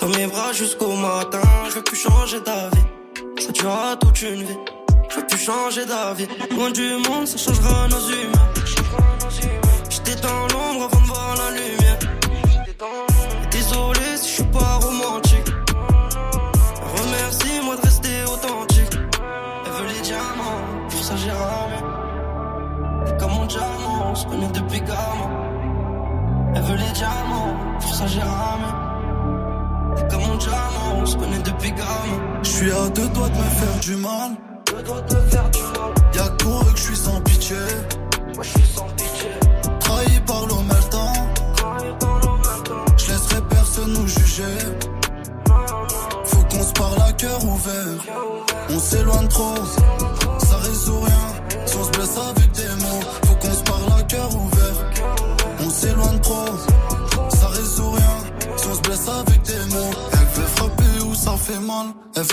[0.00, 2.86] Dans mes bras jusqu'au matin, je veux plus changer d'avis.
[3.40, 4.58] Ça durera toute une vie,
[5.10, 6.28] je veux plus changer d'avis.
[6.52, 8.48] Loin du monde, ça changera nos humains.
[9.90, 11.98] J'étais dans l'ombre avant de voir la lumière.
[13.50, 14.74] Désolé si je suis pas.
[33.28, 35.33] De me faire du mal.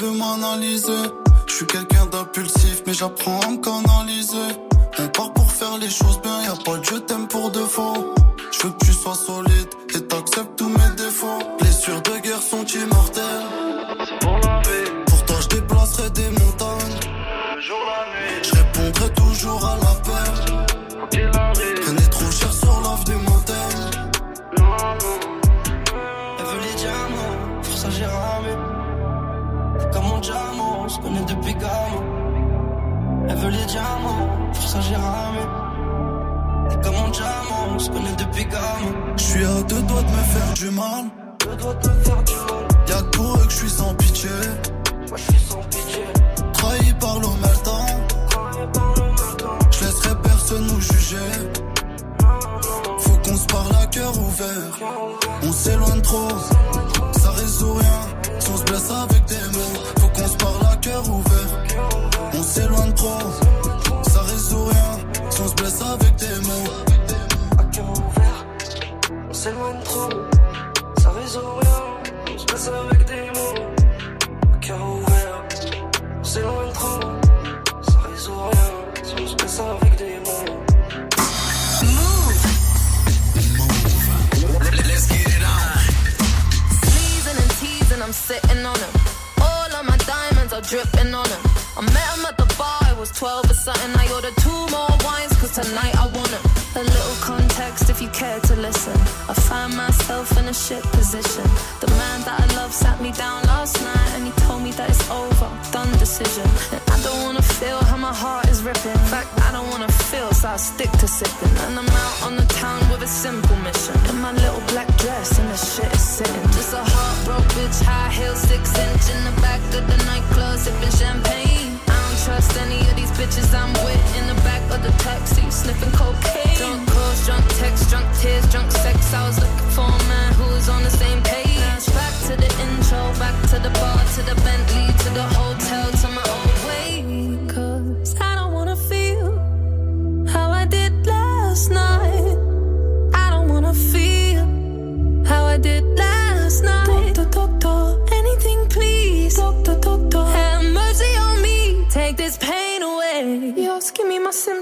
[0.08, 1.12] M'analyser.
[1.47, 4.56] Je suis quelqu'un d'impulsif, mais j'apprends à me canaliser.
[4.99, 6.86] On part pour faire les choses bien, y a pas de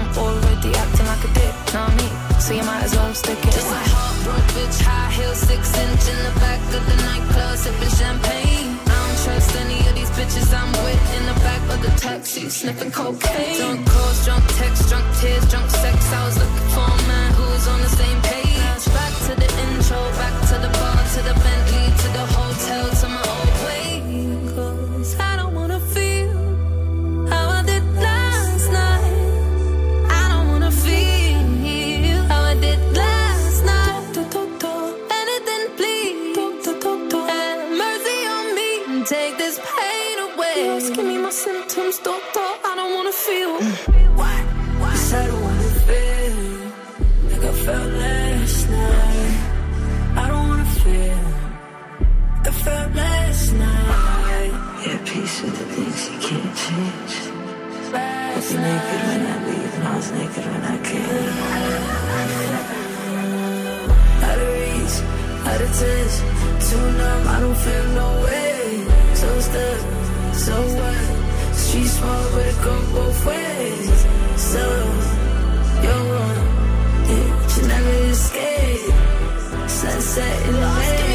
[0.00, 2.40] I'm already acting like a dick, know what I mean?
[2.40, 6.04] So you might as well stick it Just a heartbroken bitch, high heel, six inch
[6.12, 8.68] in the back of the nightclub, sipping champagne.
[8.88, 12.48] I don't trust any of these bitches I'm with in the back of the taxi,
[12.48, 13.58] sniffing cocaine.
[13.60, 15.96] Drunk calls, drunk texts, drunk tears, drunk sex.
[16.12, 18.29] I was looking for a man who was on the same page.
[41.44, 42.48] Symptoms, doctor.
[42.68, 43.52] I don't wanna feel.
[43.60, 43.72] Mm.
[44.20, 44.42] What?
[44.82, 45.00] What?
[45.20, 46.36] I don't wanna feel
[47.30, 49.36] like I felt last night.
[50.22, 51.20] I don't wanna feel
[52.34, 54.52] like I felt last night.
[54.84, 57.14] Yeah, peace with the things you can't change.
[57.92, 61.34] I was naked when I leave, and I was naked when I came.
[64.28, 64.96] Out of reach,
[65.50, 66.14] out of touch,
[66.68, 68.52] too numb, I don't feel no way.
[69.20, 69.80] So stuck,
[70.44, 71.09] so what?
[71.70, 74.06] Street small, but it go both ways.
[74.36, 74.64] So,
[75.84, 76.38] you're wrong,
[77.06, 78.94] yeah, you never escape.
[79.68, 81.09] Sunset in the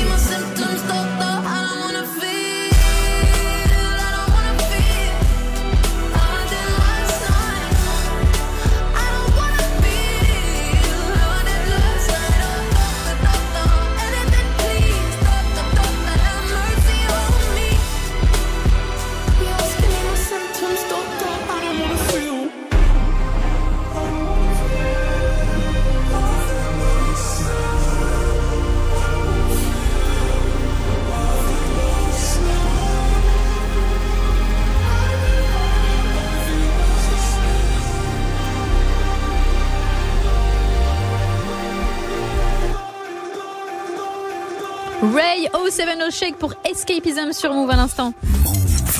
[45.14, 48.14] Ray 070 Shake pour Escapism sur Move à l'instant.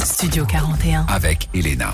[0.04, 1.06] Studio 41.
[1.10, 1.94] Avec Elena.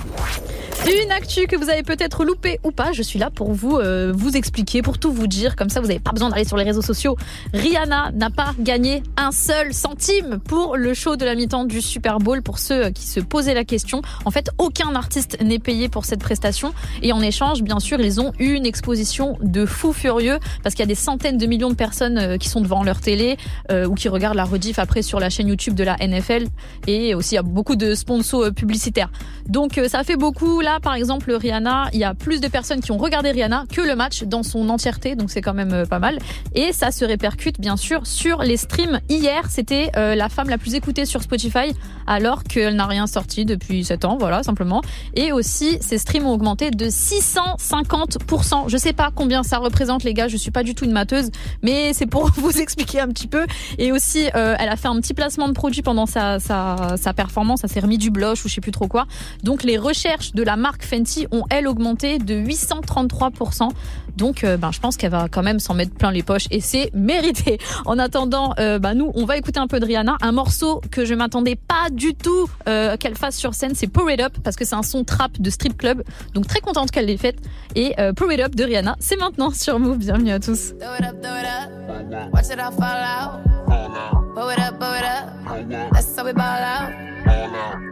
[0.87, 4.11] Une actu que vous avez peut-être loupée ou pas, je suis là pour vous euh,
[4.15, 5.55] vous expliquer, pour tout vous dire.
[5.55, 7.15] Comme ça, vous n'avez pas besoin d'aller sur les réseaux sociaux.
[7.53, 12.17] Rihanna n'a pas gagné un seul centime pour le show de la mi-temps du Super
[12.17, 12.41] Bowl.
[12.41, 16.19] Pour ceux qui se posaient la question, en fait, aucun artiste n'est payé pour cette
[16.19, 16.73] prestation.
[17.03, 20.81] Et en échange, bien sûr, ils ont eu une exposition de fous furieux parce qu'il
[20.81, 23.37] y a des centaines de millions de personnes euh, qui sont devant leur télé
[23.71, 26.47] euh, ou qui regardent la rediff après sur la chaîne YouTube de la NFL.
[26.87, 29.11] Et aussi, il y a beaucoup de sponsors publicitaires.
[29.47, 30.61] Donc, ça fait beaucoup.
[30.61, 33.81] Là, par exemple, Rihanna, il y a plus de personnes qui ont regardé Rihanna que
[33.81, 35.15] le match dans son entièreté.
[35.15, 36.19] Donc, c'est quand même euh, pas mal.
[36.55, 38.99] Et ça se répercute, bien sûr, sur les streams.
[39.09, 41.73] Hier, c'était euh, la femme la plus écoutée sur Spotify
[42.07, 44.81] alors qu'elle n'a rien sorti depuis 7 ans, voilà, simplement.
[45.15, 48.65] Et aussi, ses streams ont augmenté de 650%.
[48.67, 51.29] Je sais pas combien ça représente, les gars, je suis pas du tout une mateuse,
[51.63, 53.45] mais c'est pour vous expliquer un petit peu.
[53.77, 57.61] Et aussi, euh, elle a fait un petit placement de produit pendant sa, sa, performance,
[57.63, 59.05] elle s'est remis du blush ou je sais plus trop quoi.
[59.43, 63.69] Donc les recherches de la marque Fenty ont, elles, augmenté de 833%.
[64.17, 66.61] Donc, euh, ben, je pense qu'elle va quand même s'en mettre plein les poches et
[66.61, 67.57] c'est mérité.
[67.85, 70.17] En attendant, euh, ben, nous, on va écouter un peu de Rihanna.
[70.21, 74.09] Un morceau que je m'attendais pas du tout euh, qu'elle fasse sur scène, c'est Pour
[74.09, 76.03] It Up parce que c'est un son trap de strip club.
[76.33, 77.37] Donc, très contente qu'elle l'ait faite.
[77.75, 79.97] Et euh, Pour It Up de Rihanna, c'est maintenant sur Move.
[79.97, 80.73] Bienvenue à tous.
[80.79, 82.33] Throw it up, throw it up.
[82.33, 84.20] Watch it all fall out.
[84.33, 85.91] Blow it up, blow it up.
[85.91, 86.89] That's how we ball out.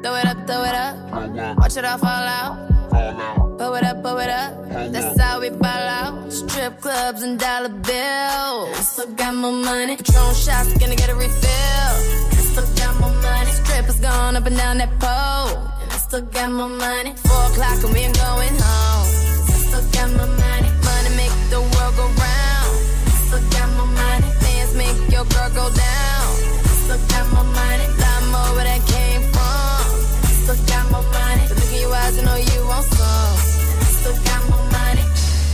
[0.02, 1.58] Throw it up, throw it up.
[1.58, 2.70] Watch it all fall out.
[3.58, 4.70] Blow it up, blow it up.
[4.94, 6.32] That's how we ball out.
[6.32, 8.88] Strip clubs and dollar bills.
[8.88, 9.98] Still got more money.
[9.98, 11.94] Patron shots, gonna get a refill.
[12.32, 13.52] I still got more money.
[13.52, 15.58] Strippers gone up and down that pole.
[15.82, 17.14] And I still got more money.
[17.18, 19.08] Four o'clock and we ain't going home.
[19.52, 20.70] I still got more money.
[20.88, 22.72] Money make the world go round.
[23.28, 24.28] Still got more money.
[24.42, 26.19] Bands make your girl go down.
[26.90, 27.86] Still got more money.
[28.02, 29.86] Lot more where that came from.
[30.42, 31.46] Still got more money.
[31.46, 33.38] So look in your eyes and know you want some.
[33.94, 35.06] Still got more money.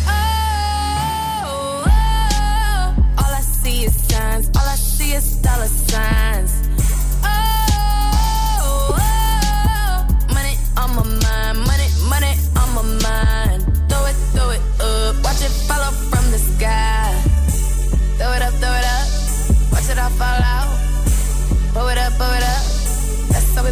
[0.07, 4.47] Oh, oh, oh, all I see is signs.
[4.55, 6.53] All I see is dollar signs.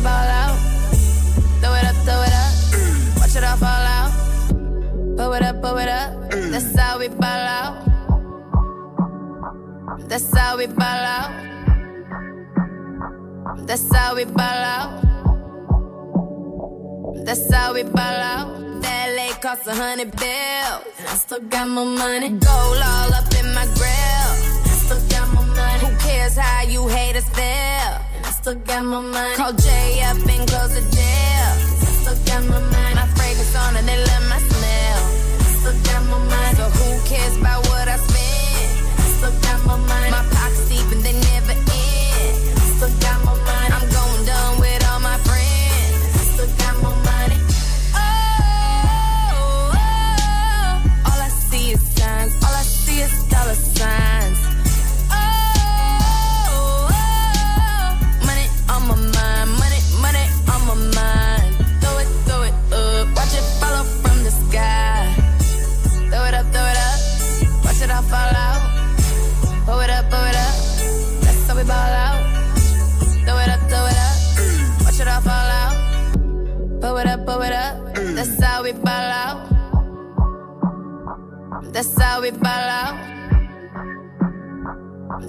[0.03, 0.57] Ball out.
[1.61, 2.53] Throw it up, throw it up.
[3.19, 4.11] Watch it all fall out.
[5.15, 6.29] Blow it up, blow it up.
[6.51, 7.75] That's how we ball out.
[10.09, 11.31] That's how we ball out.
[13.65, 14.91] That's how we ball out.
[17.25, 18.81] That's how we ball out.
[18.81, 20.83] That LA cost a hundred bills.
[20.99, 22.29] And I still got more money.
[22.29, 24.29] Gold all up in my grill.
[24.69, 25.79] I still got more money.
[25.79, 28.12] Who cares how you haters feel?
[28.43, 29.35] Still got my money.
[29.37, 31.49] Call Jay up and close the deal.
[32.03, 32.93] Still got more money.
[32.93, 34.99] My fragrance on and they love my smell.
[35.63, 36.55] Still got more money.
[36.59, 38.67] So who cares about what I spend?
[39.15, 40.11] Still got more money.
[40.11, 41.22] My pockets deep and they
[76.83, 77.95] Blow it up, blow it up.
[77.95, 79.47] That's how we ball out.
[81.71, 82.95] That's how we ball out.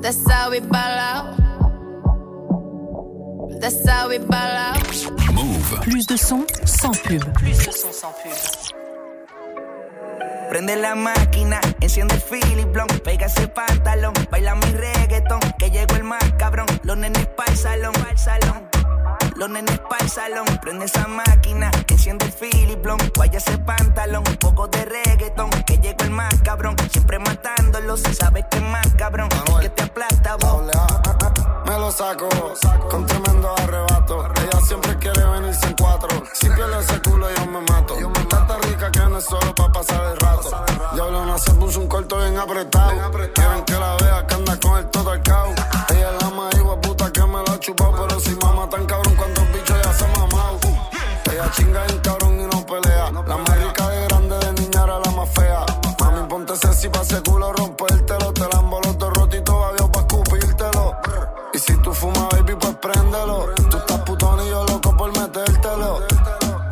[0.02, 1.36] That's how we ball out.
[3.61, 4.82] That's how we ball out.
[5.32, 5.80] Move.
[5.82, 7.22] Plus de son sans pub.
[7.34, 8.32] Plus de son sans pub.
[10.50, 15.94] Prende la máquina, enciende el Philip Blanc, pega ese pantalón, baila mi reggaetón, que llegó
[15.94, 18.74] el más cabrón, los nenes pa'l salón, pa'l salón.
[19.37, 24.37] Los nenes pa'l salón, prende esa máquina, enciende el Philip Blanc, vaya ese pantalón, un
[24.37, 28.87] poco de reggaetón, que llegó el más cabrón, siempre matándolo, si sabes que es más
[28.97, 29.28] cabrón,
[29.61, 30.62] que te aplasta vos.
[31.66, 32.28] Me lo saco
[32.91, 34.28] con tremendo arrebato.
[34.37, 36.22] Ella siempre quiere venirse en cuatro.
[36.35, 37.97] Si pierde ese culo, yo me mato.
[38.28, 40.51] Tanta rica que no es solo pa' pasar el rato.
[40.93, 43.11] Diablo se puso un corto bien apretado.
[43.32, 45.22] Quieren que la vea que anda con el todo al.
[45.91, 47.93] Ella es la más puta que me la chupó.
[47.93, 49.03] Pero si mama tan cabrón,
[51.45, 53.11] Ella chinga en cabrón y no pelea.
[53.12, 55.66] La más rica de grande de niña era la más fea.
[56.01, 58.32] Mami, ponte sexy pa' ese culo rompértelo.
[58.32, 60.97] Te la los dos rotitos, adiós pa' escupírtelo.
[61.53, 63.51] Y si tú fumas, baby, pues préndelo.
[63.70, 66.01] Tú estás putón y yo loco por metértelo.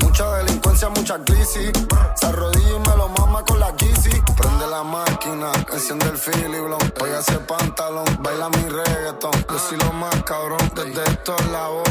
[0.00, 1.70] Mucha delincuencia, mucha crisis.
[2.14, 4.22] Se arrodilla y me lo mama con la kissy.
[4.38, 6.98] Prende la máquina, enciende el Philly Blond.
[6.98, 9.32] Voy a hacer pantalón, baila mi reggaeton.
[9.50, 11.81] Yo soy lo más cabrón, desde estos lados.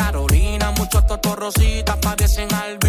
[0.00, 0.70] Carolina.
[0.78, 2.79] Muchos totorrositas parecen albinas.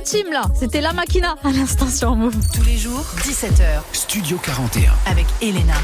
[0.00, 0.42] Team là.
[0.58, 2.34] C'était la Makina à l'instant sur Move.
[2.54, 3.82] Tous les jours, 17h.
[3.92, 4.92] Studio 41.
[5.06, 5.74] Avec Elena.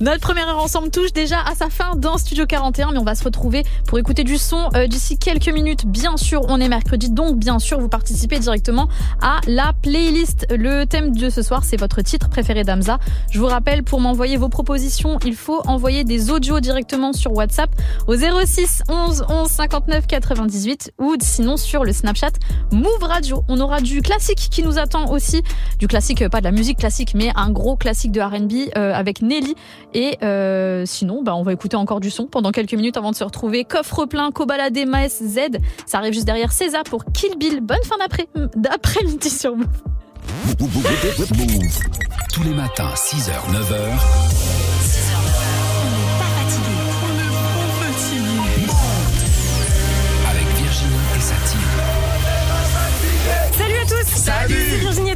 [0.00, 3.16] Notre première heure ensemble touche déjà à sa fin dans Studio 41, mais on va
[3.16, 5.86] se retrouver pour écouter du son euh, d'ici quelques minutes.
[5.86, 8.88] Bien sûr, on est mercredi, donc bien sûr, vous participez directement
[9.20, 10.46] à la playlist.
[10.50, 13.00] Le thème de ce soir, c'est votre titre préféré d'Amza.
[13.32, 17.70] Je vous rappelle, pour m'envoyer vos propositions, il faut envoyer des audios directement sur WhatsApp
[18.06, 22.32] au 06 11 11 59 98 ou sinon sur le Snapchat
[22.70, 23.42] Move Radio.
[23.48, 25.42] On aura du classique qui nous attend aussi,
[25.80, 28.94] du classique, euh, pas de la musique classique, mais un gros classique de R&B euh,
[28.94, 29.56] avec Nelly.
[29.94, 33.16] Et euh, sinon, bah, on va écouter encore du son pendant quelques minutes avant de
[33.16, 33.64] se retrouver.
[33.64, 35.38] Coffre plein, Kobalade, Maes, Z.
[35.86, 37.60] Ça arrive juste derrière César pour Kill Bill.
[37.60, 39.56] Bonne fin d'après- d'après-midi sur.
[39.56, 39.66] Move.
[42.34, 44.67] Tous les matins, 6h, 9h.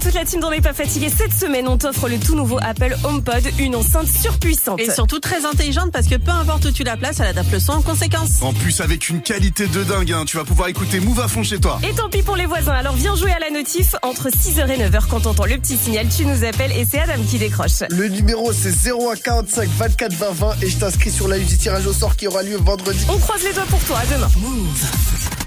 [0.03, 1.11] Toute la team dans Les Pas Fatigués.
[1.17, 4.81] Cette semaine, on t'offre le tout nouveau Apple HomePod, une enceinte surpuissante.
[4.81, 7.61] Et surtout très intelligente parce que peu importe où tu la places, elle adapte le
[7.61, 8.43] son en conséquence.
[8.43, 11.45] En plus, avec une qualité de dingue, hein, tu vas pouvoir écouter Move à fond
[11.45, 11.79] chez toi.
[11.89, 13.95] Et tant pis pour les voisins, alors viens jouer à la notif.
[14.03, 17.23] Entre 6h et 9h, quand t'entends le petit signal, tu nous appelles et c'est Adam
[17.29, 17.83] qui décroche.
[17.91, 21.87] Le numéro c'est 0145 24 20 20 et je t'inscris sur la liste du tirage
[21.87, 23.05] au sort qui aura lieu vendredi.
[23.09, 24.31] On croise les doigts pour toi, à demain.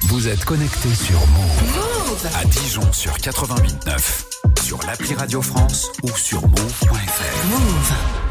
[0.07, 2.27] Vous êtes connectés sur Move.
[2.35, 4.34] À Dijon sur 88.9.
[4.65, 7.47] Sur l'appli Radio France ou sur move.fr.
[7.51, 8.24] Move.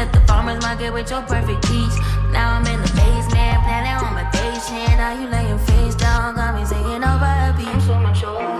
[0.00, 1.96] At the farmer's market with your perfect peach.
[2.32, 4.96] Now I'm in the basement, planning on my patient.
[4.96, 7.68] Now you laying face down, got me singing over a beat.
[7.68, 8.59] I'm so mature,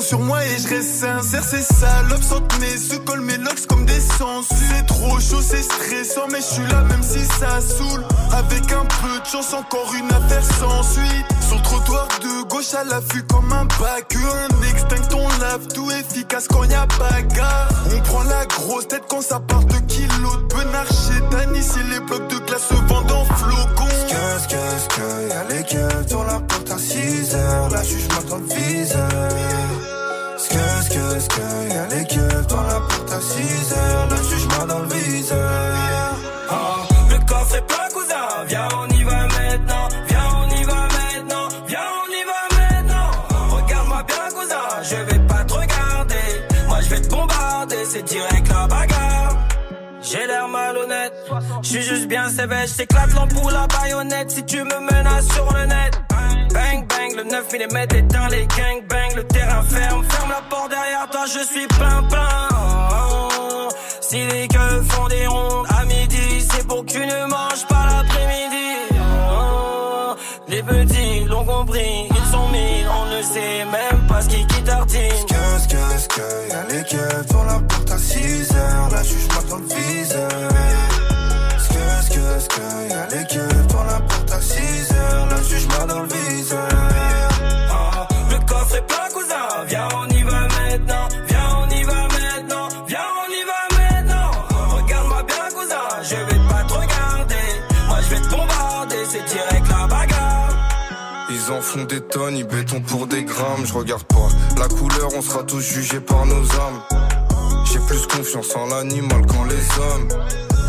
[0.00, 1.44] Sur moi et je reste sincère.
[1.44, 4.54] Ces salopes centenaires se collent mes locks comme des sangsues.
[4.76, 8.04] C'est trop chaud, c'est stressant, mais je suis là même si ça saoule.
[8.32, 11.26] Avec un peu de chance, encore une affaire sans suite.
[11.46, 14.14] Sur le trottoir de gauche à l'affût comme un bac.
[14.16, 17.68] Un extinct, on lave tout efficace quand y a bagarre.
[17.94, 21.54] On prend la grosse tête quand ça part de kilos de Dan.
[21.56, 23.84] Ici les blocs de glace se vendent en flocons.
[24.08, 28.44] Qu'est-ce que, que, y'a les dans la porte à 6 heures, la juge dans le
[28.54, 29.47] viseur.
[30.98, 34.78] Qu'est-ce que, que, y'a les keufs dans la porte à 6 heures, la juge dans
[34.80, 35.74] le viseur.
[36.50, 36.76] Ah,
[37.10, 38.44] le coffre est plein, cousin.
[38.48, 39.88] Viens, on y va maintenant.
[40.08, 41.48] Viens, on y va maintenant.
[41.68, 43.10] Viens, on y va maintenant.
[43.56, 44.82] Regarde-moi bien, cousin.
[44.82, 46.66] Je vais pas te regarder.
[46.66, 47.84] Moi, je vais te bombarder.
[47.84, 49.38] C'est direct la bagarre.
[50.02, 51.12] J'ai l'air malhonnête.
[51.62, 52.66] Je suis juste bien sévère.
[52.76, 56.07] J'éclate l'ampoule à baïonnette si tu me menaces sur le net.
[56.58, 59.14] Bang bang, le 9 mm éteint les gang bang.
[59.16, 61.24] Le terrain ferme, ferme la porte derrière toi.
[61.26, 63.68] Je suis plein plein.
[64.00, 67.84] Si les queues font des rondes à midi, c'est pour que tu ne manges pas
[67.90, 68.58] l'après-midi.
[70.48, 75.26] Les petits l'ont compris, ils sont mis, on ne sait même pas ce qui tartine.
[75.28, 79.56] Qu'est-ce que, que, y'a les keufs dans la porte à 6 heures, la juge dans
[79.58, 80.28] le viseur.
[81.68, 84.87] Qu'est-ce que, que, y'a les keufs dans la porte à 6 heures,
[85.86, 86.68] dans le viseur.
[87.70, 88.06] Ah,
[88.46, 89.64] coffre est plein, cousin.
[89.66, 91.08] Viens, on y va maintenant.
[91.26, 92.68] Viens, on y va maintenant.
[92.86, 94.30] Viens, on y va maintenant.
[94.76, 96.02] Regarde-moi bien, cousin.
[96.02, 97.46] Je vais pas te regarder.
[97.88, 99.04] Moi, je vais te bombarder.
[99.10, 100.50] C'est direct la bagarre.
[101.30, 103.64] Ils en font des tonnes, ils béton pour des grammes.
[103.64, 104.28] Je regarde pas
[104.58, 106.82] la couleur, on sera tous jugés par nos âmes.
[107.70, 110.08] J'ai plus confiance en l'animal qu'en les hommes.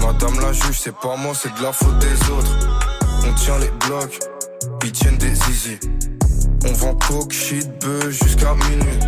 [0.02, 2.52] Madame la juge, c'est pas moi, c'est de la faute des autres.
[3.28, 4.20] On tient les blocs,
[4.84, 5.80] ils tiennent des zizi.
[6.66, 9.00] On vend coke, shit, bœuf jusqu'à minuit.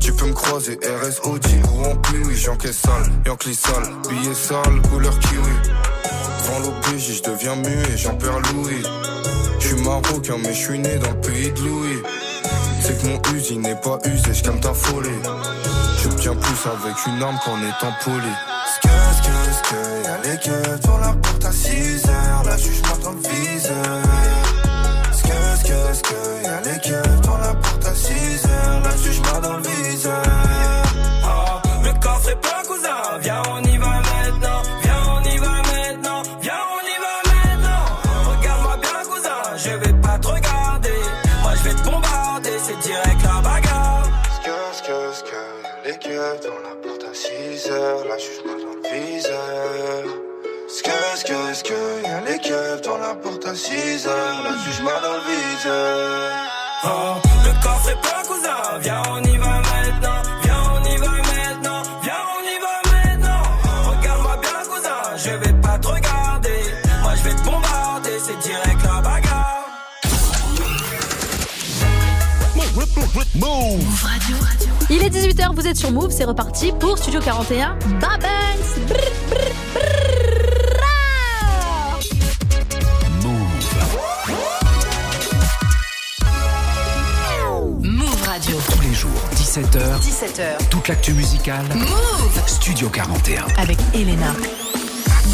[0.00, 4.82] Tu peux me croiser RS Audi ou en pluie, j'encaisse sale, Yankee sale, billet sale,
[4.90, 5.52] couleur kiwi.
[6.38, 8.82] Devant l'OPJ, je deviens muet, j'en perds Louis.
[9.60, 12.02] Je suis marocain, mais je suis né dans le pays de Louis.
[12.80, 15.08] C'est que mon usine n'est pas usé, je ta folie.
[16.02, 18.32] J'obtiens plus avec une arme qu'en étant poli.
[18.82, 23.12] Qu'est-ce que, que, y'a les keufs dans la porte à 6 heures, la juge dans
[23.12, 24.11] le viseur.
[25.92, 27.21] Que, que, y'a les keufs
[51.24, 54.90] Qu'est-ce que, que, y'a les keufs dans la porte à 6 heures, la juge dans
[54.90, 56.30] le viseur.
[56.82, 57.14] Ah,
[57.44, 58.78] le coffre est plein, cousin.
[58.80, 60.22] Viens, on y va maintenant.
[60.42, 61.82] Viens, on y va maintenant.
[62.02, 63.42] Viens, on y va maintenant.
[63.88, 65.16] Regarde-moi bien, cousin.
[65.16, 66.60] Je vais pas te regarder.
[67.02, 68.18] Moi, je vais te bombarder.
[68.18, 69.62] C'est direct la bagarre.
[73.36, 74.36] Move Radio.
[74.90, 77.76] Il est 18h, vous êtes sur Move, c'est reparti pour Studio 41.
[78.00, 79.21] Bye bye
[89.52, 90.00] 17h.
[90.00, 90.68] 17h.
[90.70, 91.66] Toute l'actu musicale.
[91.74, 93.44] Move Studio 41.
[93.58, 94.32] avec Elena.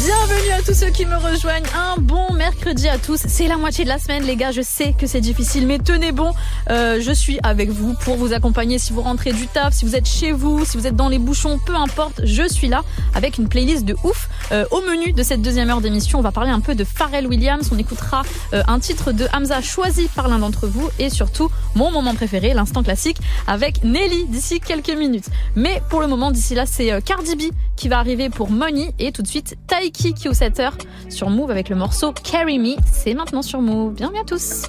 [0.09, 1.67] Bienvenue à tous ceux qui me rejoignent.
[1.75, 3.19] Un bon mercredi à tous.
[3.27, 4.49] C'est la moitié de la semaine, les gars.
[4.49, 6.33] Je sais que c'est difficile, mais tenez bon.
[6.71, 9.95] Euh, je suis avec vous pour vous accompagner si vous rentrez du taf, si vous
[9.95, 12.21] êtes chez vous, si vous êtes dans les bouchons, peu importe.
[12.23, 12.81] Je suis là
[13.13, 14.29] avec une playlist de ouf.
[14.51, 17.27] Euh, au menu de cette deuxième heure d'émission, on va parler un peu de Pharrell
[17.27, 17.69] Williams.
[17.71, 21.91] On écoutera euh, un titre de Hamza choisi par l'un d'entre vous et surtout mon
[21.91, 25.29] moment préféré, l'instant classique avec Nelly d'ici quelques minutes.
[25.55, 29.13] Mais pour le moment, d'ici là, c'est Cardi B qui va arriver pour Money et
[29.13, 30.71] tout de suite Taiki Q7
[31.07, 32.75] sur Move avec le morceau Carry Me.
[32.85, 33.93] C'est maintenant sur Move.
[33.93, 34.63] Bienvenue à tous.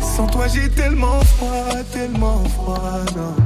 [0.00, 2.80] Sans toi j'ai tellement froid, tellement froid,
[3.14, 3.36] non.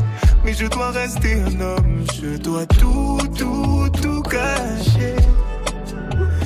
[0.46, 5.21] Mais je dois rester un homme, je dois tout, tout, tout cacher.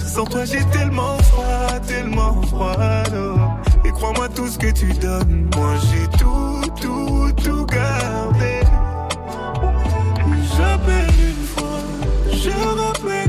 [0.06, 2.76] Sans toi j'ai tellement froid, tellement froid,
[3.12, 3.36] non.
[3.84, 8.60] Et crois-moi tout ce que tu donnes, moi j'ai tout, tout, tout gardé.
[10.56, 11.80] J'appelle une fois,
[12.32, 13.25] je rappelle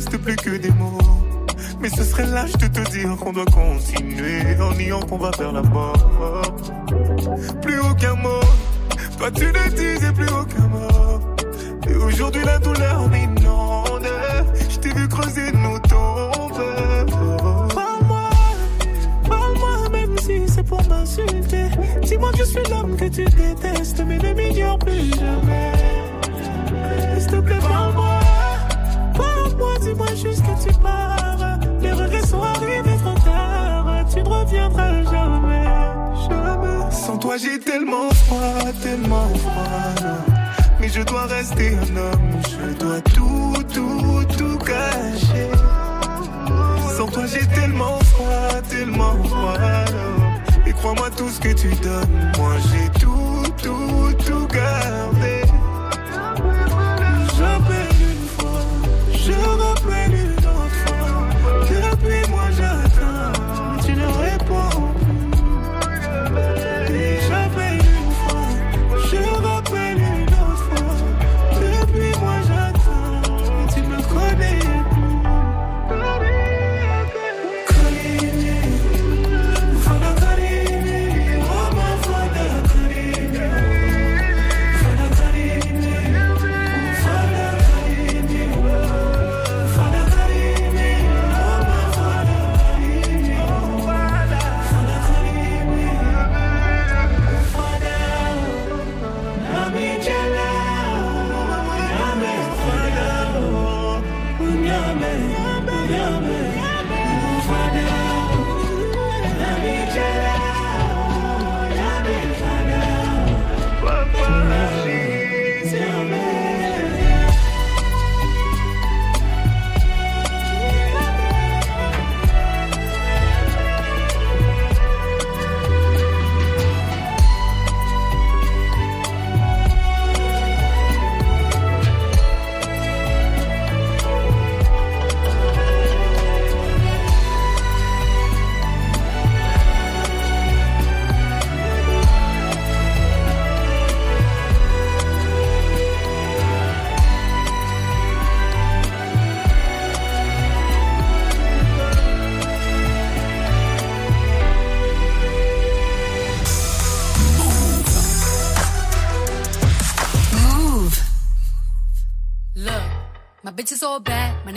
[0.00, 0.98] reste plus que des mots.
[1.80, 5.52] Mais ce serait lâche de te dire qu'on doit continuer en niant qu'on va faire
[5.52, 6.42] la mort.
[7.60, 8.40] Plus aucun mot,
[9.18, 11.20] toi tu ne disais plus aucun mot.
[11.86, 14.08] Et aujourd'hui la douleur m'inonde.
[14.70, 16.64] Je t'ai vu creuser nos tombes.
[17.74, 18.30] Parle-moi,
[19.28, 21.66] parle-moi même si c'est pour m'insulter.
[22.02, 25.72] Dis-moi que je suis l'homme que tu détestes, mais ne m'ignore plus jamais.
[27.18, 28.09] S'il te plaît, parle-moi,
[30.62, 31.48] tu pars.
[31.80, 35.64] Les regrets sont arrivés trop tard, tu ne reviendras jamais,
[36.28, 36.90] jamais.
[36.90, 40.14] Sans toi j'ai tellement froid, tellement froid.
[40.80, 45.50] Mais je dois rester un homme, je dois tout, tout, tout cacher.
[46.96, 49.54] Sans toi j'ai tellement froid, tellement froid.
[50.66, 53.99] Et crois-moi tout ce que tu donnes, moi j'ai tout, tout,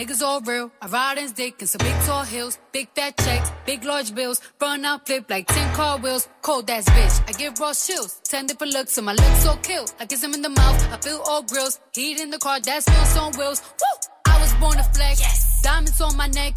[0.03, 0.71] niggas all real.
[0.81, 4.41] I ride in dick in some big tall hills, big fat checks, big large bills.
[4.61, 6.27] Run out, flip like 10 car wheels.
[6.41, 8.19] Cold ass bitch, I give raw chills.
[8.25, 9.85] 10 different looks, and my lips so kill.
[9.99, 11.79] I kiss him in the mouth, I feel all grills.
[11.93, 13.61] Heat in the car, that's wheels on wheels.
[13.79, 14.09] Woo!
[14.25, 15.61] I was born to flex.
[15.61, 16.53] Diamonds on my neck.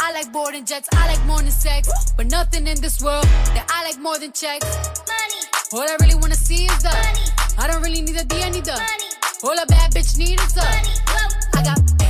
[0.00, 1.88] I like boarding jets, I like than sex.
[2.16, 3.24] But nothing in this world
[3.54, 4.66] that I like more than checks.
[5.08, 5.40] Money.
[5.72, 7.26] All I really wanna see is the money.
[7.56, 9.08] I don't really need a D, I need the money.
[9.42, 11.40] All a bad bitch need is the money.
[11.54, 12.09] I got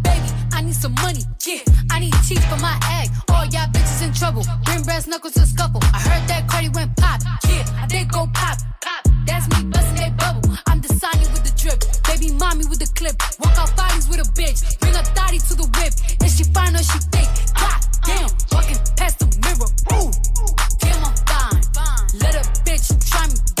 [0.61, 1.57] I need some money, yeah.
[1.89, 3.09] I need teeth for my egg.
[3.29, 4.45] All y'all bitches in trouble.
[4.63, 5.81] Bring brass knuckles to scuffle.
[5.81, 7.87] I heard that Cardi went pop, yeah.
[7.87, 9.07] Did go pop, pop.
[9.25, 10.55] That's me bustin' that bubble.
[10.67, 13.15] I'm Sonny with the drip, baby mommy with the clip.
[13.39, 15.93] Walk out bodies with a bitch, bring a thotty to the whip.
[16.23, 17.29] Is she fine or she thick?
[17.57, 19.65] God damn, walking past the mirror,
[19.97, 20.13] ooh.
[20.77, 22.21] Damn, I'm fine.
[22.21, 23.60] Let a bitch try me,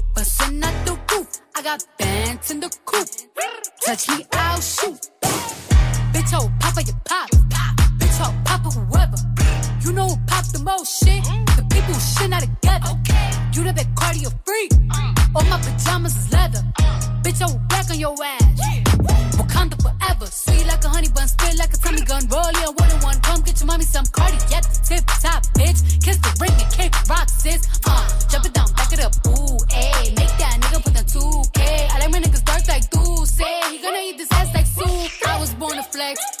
[0.13, 1.41] Bustin' out the roof.
[1.55, 3.07] I got bands in the coop.
[3.85, 5.09] Touch me, I'll shoot.
[6.13, 7.29] Bitch, oh, papa, you pop.
[7.97, 9.17] Bitch, oh, papa, whoever.
[9.85, 11.50] You know who pop the most shit?
[11.81, 12.93] People shit not together.
[13.53, 14.71] You the big cardio freak.
[15.33, 16.61] All my pajamas is leather.
[17.23, 18.59] Bitch, I will back on your ass.
[19.33, 20.27] Wakanda forever.
[20.27, 22.27] Sweet like a honey bun, spit like a tummy gun.
[22.29, 23.19] Roll ya one on one.
[23.21, 24.63] Come get your mommy some cardiac.
[24.85, 25.81] Tip top, bitch.
[26.05, 27.65] Kiss the ring and kick rock, sis.
[27.85, 29.13] Uh, jump it down, back it up.
[29.25, 30.13] Ooh, ayy.
[30.17, 31.89] Make that nigga put the 2K.
[31.89, 32.85] I like my niggas dark like
[33.25, 33.71] say.
[33.71, 35.27] He gonna eat this ass like soup.
[35.27, 36.40] I was born to flex.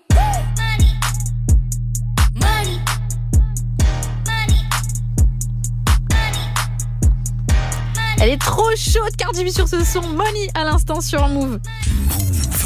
[8.23, 10.01] Elle est trop chaude, Cardi B sur ce son.
[10.01, 11.59] Money à l'instant sur Move.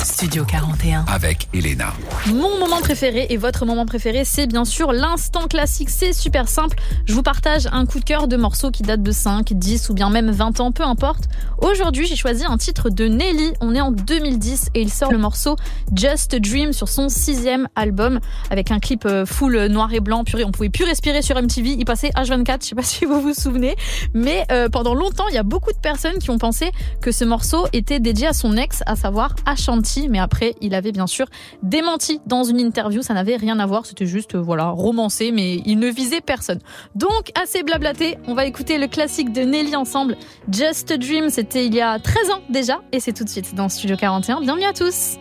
[0.03, 1.05] Studio 41.
[1.07, 1.93] Avec Elena.
[2.27, 5.89] Mon moment préféré et votre moment préféré, c'est bien sûr l'instant classique.
[5.89, 6.77] C'est super simple.
[7.05, 9.93] Je vous partage un coup de cœur de morceaux qui datent de 5, 10 ou
[9.93, 11.25] bien même 20 ans, peu importe.
[11.57, 13.53] Aujourd'hui, j'ai choisi un titre de Nelly.
[13.61, 15.55] On est en 2010 et il sort le morceau
[15.95, 20.23] Just a Dream sur son sixième album avec un clip euh, full noir et blanc.
[20.23, 21.75] Purée, on pouvait plus respirer sur MTV.
[21.77, 23.75] Il passait H24, je sais pas si vous vous souvenez.
[24.13, 26.71] Mais euh, pendant longtemps, il y a beaucoup de personnes qui ont pensé
[27.01, 30.91] que ce morceau était dédié à son ex, à savoir Ashanti mais après, il avait
[30.91, 31.27] bien sûr
[31.63, 33.01] démenti dans une interview.
[33.01, 33.85] Ça n'avait rien à voir.
[33.85, 36.59] C'était juste, euh, voilà, romancé, mais il ne visait personne.
[36.95, 38.17] Donc, assez blablaté.
[38.27, 40.17] On va écouter le classique de Nelly ensemble.
[40.51, 41.29] Just a Dream.
[41.29, 42.81] C'était il y a 13 ans déjà.
[42.91, 44.41] Et c'est tout de suite dans Studio 41.
[44.41, 45.17] Bienvenue à tous.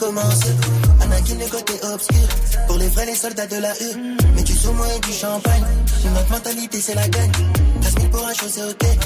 [0.00, 0.54] Recommencer.
[1.00, 2.28] Anakin le côté obscur,
[2.66, 4.16] pour les vrais les soldats de la U.
[4.34, 5.64] Mais du saumon et du champagne,
[6.14, 7.32] notre mentalité c'est la gagne.
[7.82, 8.98] Casse pour un chose au thé,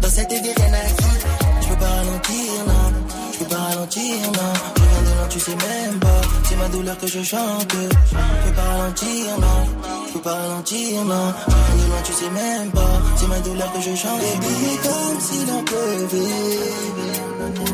[0.00, 1.62] dans cette vie rien à.
[1.62, 2.92] Je peux pas ralentir, non,
[3.32, 4.52] je peux pas ralentir, non.
[4.76, 7.72] Je viens de loin, tu sais même pas, c'est ma douleur que je chante.
[7.72, 9.60] Je peux pas ralentir, non,
[10.08, 11.34] je peux pas ralentir, non.
[11.46, 14.20] Je viens de loin, tu sais même pas, c'est ma douleur que je chante.
[14.20, 17.00] Baby, comme si l'on pleuvait.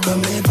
[0.04, 0.42] Comme les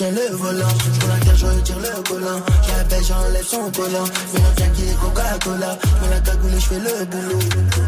[0.00, 0.74] tiens le volant.
[0.94, 2.40] Je la cage, je retire le collant.
[2.66, 4.06] J'appelle, j'enlève son collant.
[4.32, 5.78] Mets bien qui est Coca-Cola.
[6.00, 7.38] Mets la cagoule je fais le boulot.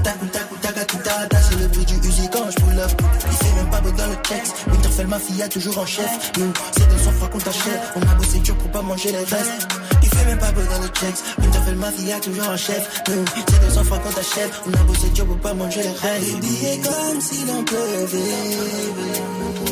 [0.04, 1.12] Tacou, tacou, tacatouta
[1.48, 2.92] C'est le bruit du Uzi quand je pull up.
[3.30, 6.32] Il fait même pas beau dans le texte Winterfell, ma fille, a toujours en chef.
[6.38, 7.82] Nous, c'est 200 fois qu'on t'achète.
[7.96, 9.68] On a bossé dur pour pas manger les restes.
[10.02, 13.02] Il fait même pas beau dans le checks Winterfell, ma fille, a toujours en chef.
[13.06, 14.52] C'est 200 fois qu'on t'achète.
[14.66, 16.40] On a bossé dur pour pas manger les restes.
[16.40, 18.92] Billets comme si l'on pleuvait.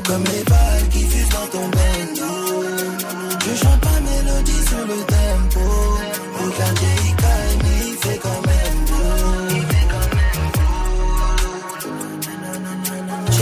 [0.06, 2.19] Comme les balles qui fusent dans ton bendo
[3.51, 5.60] Je chante pas mélodie sur le tempo.
[6.44, 9.01] Aucun il calme, il fait quand même beau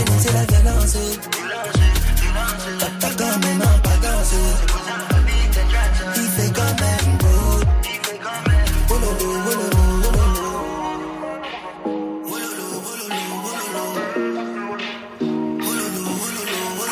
[0.07, 0.97] nous c'est la violence.
[3.01, 4.41] Pas même un pas dansé
[6.15, 7.29] Il fait quand même beau.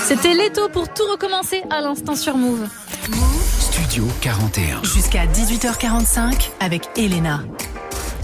[0.07, 2.68] C'était Leto pour tout recommencer à l'instant sur Move.
[4.18, 4.84] Studio 41.
[4.84, 7.41] Jusqu'à 18h45 avec Elena.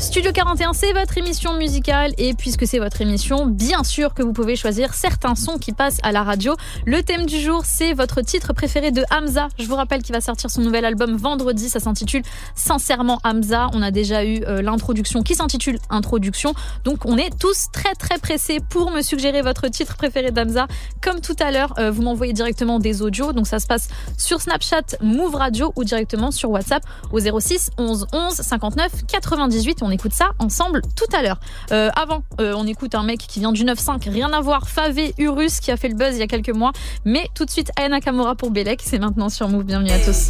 [0.04, 4.34] Studio 41, c'est votre émission musicale et puisque c'est votre émission, bien sûr que vous
[4.34, 6.56] pouvez choisir certains sons qui passent à la radio.
[6.86, 9.48] Le thème du jour, c'est votre titre préféré de Hamza.
[9.58, 12.22] Je vous rappelle qu'il va sortir son nouvel album vendredi, ça s'intitule
[12.54, 13.70] Sincèrement Hamza.
[13.74, 16.54] On a déjà eu euh, l'introduction qui s'intitule Introduction.
[16.84, 20.68] Donc on est tous très très pressés pour me suggérer votre titre préféré d'Hamza.
[21.02, 23.32] Comme tout à l'heure, euh, vous m'envoyez directement des audios.
[23.32, 28.08] Donc ça se passe sur Snapchat Move Radio ou directement sur WhatsApp au 06 11
[28.12, 29.82] 11 59 98.
[29.82, 31.40] On écoute ça ensemble tout à l'heure.
[31.72, 35.14] Euh, avant, euh, on écoute un mec qui vient du 9-5, rien à voir, Favé
[35.18, 36.72] Urus, qui a fait le buzz il y a quelques mois.
[37.06, 39.64] Mais tout de suite, Ayana Kamura pour Belek, c'est maintenant sur Move.
[39.64, 40.30] Bienvenue à tous.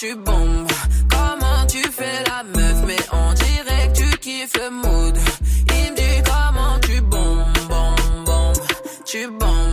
[0.00, 0.68] Tu bombes,
[1.10, 5.27] comment tu fais la meuf, mais on dirait que tu kiffes le mood.
[9.08, 9.67] Tu bombes,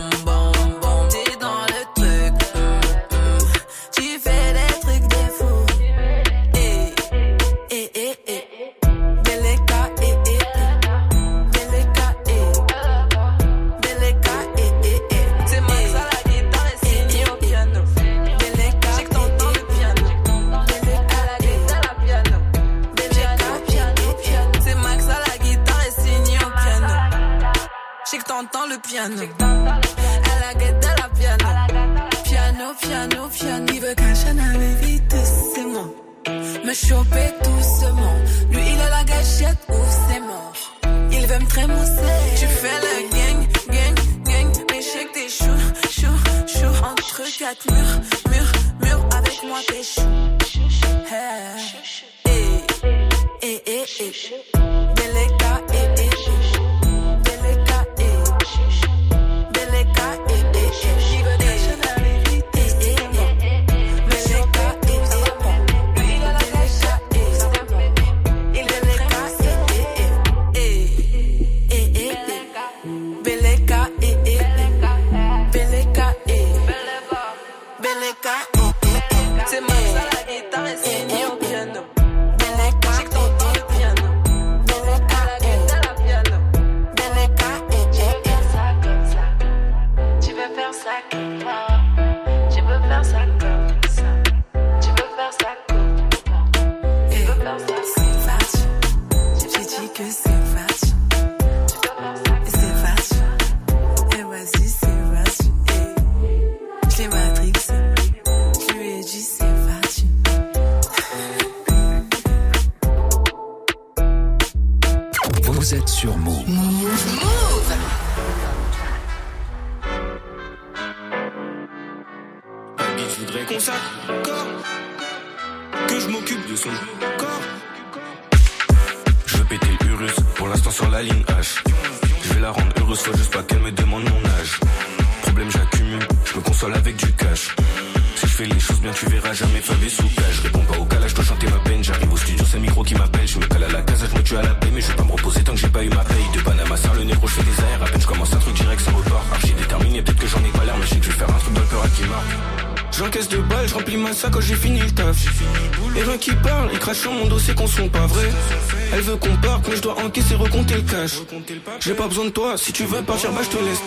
[162.56, 163.85] si tu veux partir, bah je te laisse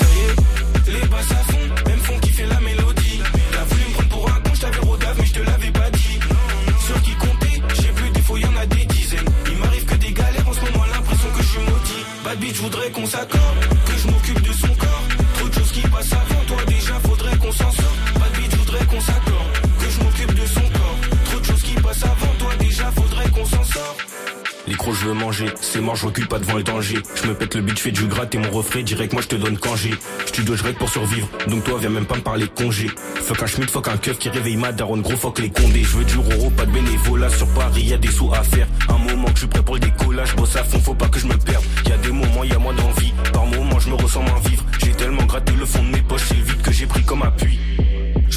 [25.89, 26.97] mort, je recule pas devant le danger.
[27.15, 29.35] Je me pète le je fais du gratte et mon refrain direct, moi je te
[29.35, 29.91] donne congé.
[30.25, 32.87] Studio, je règle pour survivre, donc toi viens même pas me parler congé.
[33.15, 35.83] Fuck un schmidt, fuck un keuf qui réveille ma daronne, gros fuck les condés.
[35.83, 38.67] Je veux du roro, pas de bénévolat sur Paris, y a des sous à faire.
[38.89, 41.19] Un moment que je suis prêt pour le décollage, bosse à fond, faut pas que
[41.19, 41.63] je me perde.
[41.87, 44.63] Y a des moments, y a moins d'envie, par moments je me ressens moins vivre.
[44.83, 47.23] J'ai tellement gratté le fond de mes poches, c'est le vide que j'ai pris comme
[47.23, 47.57] appui.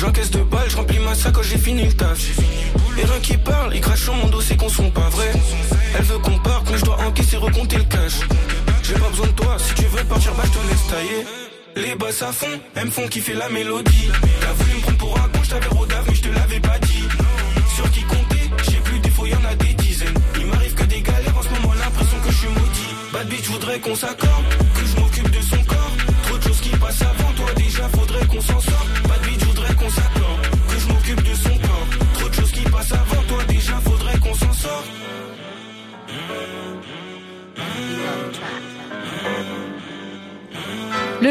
[0.02, 2.18] J'encaisse de balles, je remplis ma sac quand j'ai fini le taf.
[2.98, 5.30] Et rien qui parle, il crache sur mon dos, c'est qu'on sont pas vrais.
[5.96, 8.14] Elle veut qu'on parte, mais je dois encaisser, recompter le cash.
[8.82, 11.24] J'ai pas besoin de toi, si tu veux partir, bah je te laisse tailler.
[11.76, 14.08] Les basses à fond, elles me font kiffer la mélodie.
[14.40, 16.78] T'as voulu me prendre pour un con, je t'avais rodave, mais je te l'avais pas
[16.80, 17.04] dit.
[17.76, 20.18] Sur qui compter, j'ai plus des fois, y en a des dizaines.
[20.36, 22.90] Il m'arrive que des galères en ce moment, l'impression que je suis maudit.
[23.12, 24.46] Bad bitch, voudrais qu'on s'accorde,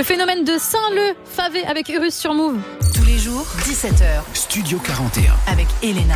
[0.01, 2.57] Le phénomène de Saint-Leu, Favé avec Urus sur Move.
[2.95, 4.23] Tous les jours, 17h.
[4.33, 5.31] Studio 41.
[5.45, 6.15] Avec Elena.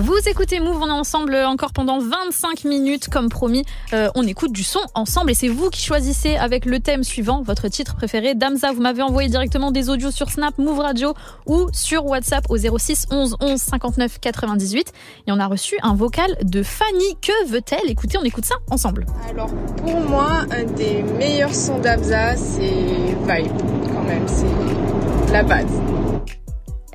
[0.00, 3.66] Vous écoutez Move, on est ensemble encore pendant 25 minutes comme promis.
[3.92, 7.42] Euh, on écoute du son ensemble et c'est vous qui choisissez avec le thème suivant
[7.42, 8.34] votre titre préféré.
[8.34, 11.12] Damza, vous m'avez envoyé directement des audios sur Snap, Move Radio
[11.44, 14.90] ou sur WhatsApp au 06 11 11 59 98
[15.26, 17.16] et on a reçu un vocal de Fanny.
[17.20, 17.90] Que veut-elle?
[17.90, 19.04] Écoutez, on écoute ça ensemble.
[19.28, 23.52] Alors pour moi, un des meilleurs sons d'Abza, c'est Vibe
[23.92, 25.70] quand même, c'est la base.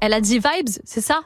[0.01, 1.21] Elle a dit vibes, c'est ça?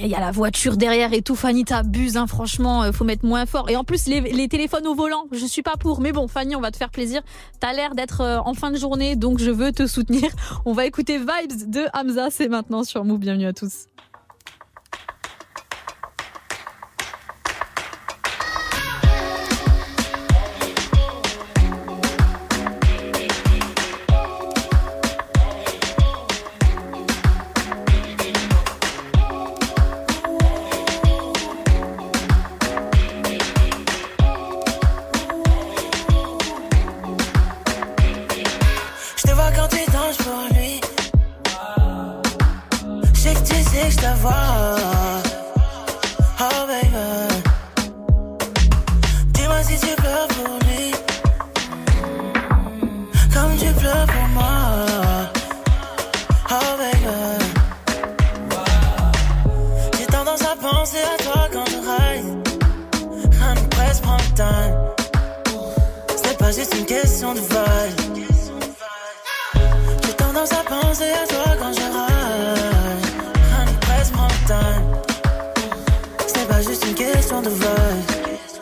[0.00, 1.36] Il y a la voiture derrière et tout.
[1.36, 3.68] Fanny, t'abuses, hein, franchement, euh, faut mettre moins fort.
[3.70, 6.00] Et en plus, les, les, téléphones au volant, je suis pas pour.
[6.00, 7.22] Mais bon, Fanny, on va te faire plaisir.
[7.60, 10.30] T'as l'air d'être euh, en fin de journée, donc je veux te soutenir.
[10.64, 12.28] On va écouter Vibes de Hamza.
[12.30, 13.18] C'est maintenant sur Move.
[13.18, 13.86] Bienvenue à tous.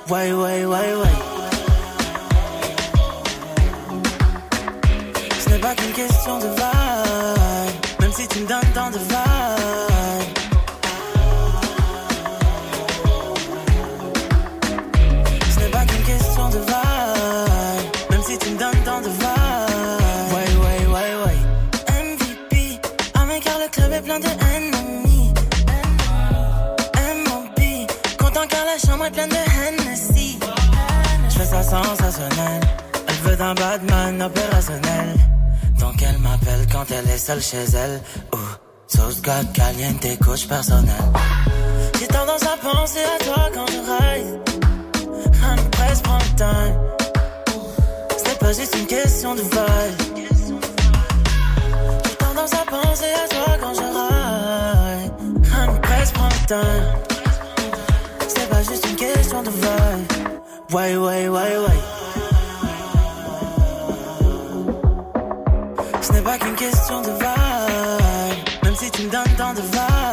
[0.07, 0.13] Vibe.
[0.13, 1.04] Ouais, ouais, ouais,
[33.55, 35.17] D'un Batman opérationnel.
[35.79, 38.01] Donc elle m'appelle quand elle est seule chez elle.
[38.33, 38.39] Ouh,
[38.87, 40.95] sauce God caliente, coach personnel.
[41.99, 44.41] J'ai tendance à penser à toi quand je ride.
[45.43, 46.35] Un presse prend le
[48.39, 50.19] pas juste une question de vibe.
[52.05, 55.13] J'ai tendance à penser à toi quand je ride.
[55.57, 56.47] Un presse prend le
[58.51, 60.13] pas juste une question de vibe.
[60.73, 61.94] Ouais, ouais, ouais, ouais.
[66.25, 68.49] Pas qu'une question de vibe.
[68.65, 70.04] Même si tu me donnes tant de vibe.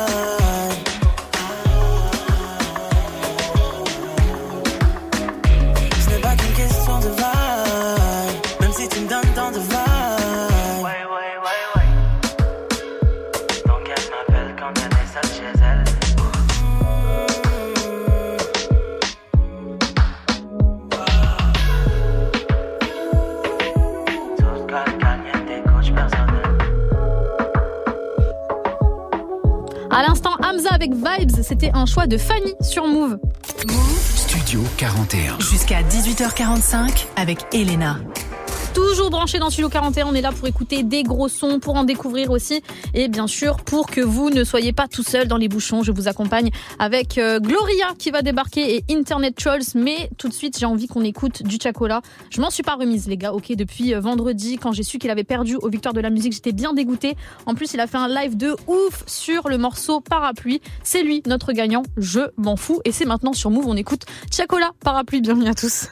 [30.82, 33.20] Avec Vibes, c'était un choix de Fanny sur Move.
[34.16, 35.40] Studio 41.
[35.40, 37.98] Jusqu'à 18h45 avec Elena.
[38.74, 41.84] Toujours branché dans Studio 41, on est là pour écouter des gros sons, pour en
[41.84, 42.62] découvrir aussi.
[42.94, 45.92] Et bien sûr, pour que vous ne soyez pas tout seul dans les bouchons, je
[45.92, 49.64] vous accompagne avec euh, Gloria qui va débarquer et Internet Trolls.
[49.76, 52.02] Mais tout de suite, j'ai envie qu'on écoute du Chacola.
[52.30, 53.34] Je m'en suis pas remise, les gars.
[53.34, 56.32] Ok, depuis euh, vendredi, quand j'ai su qu'il avait perdu aux Victoires de la musique,
[56.32, 57.18] j'étais bien dégoûtée.
[57.46, 60.62] En plus, il a fait un live de ouf sur le morceau Parapluie.
[60.84, 61.84] C'est lui, notre gagnant.
[61.98, 62.80] Je m'en fous.
[62.86, 65.22] Et c'est maintenant sur Move, on écoute Chacola Parapluie.
[65.22, 65.88] Bienvenue à tous.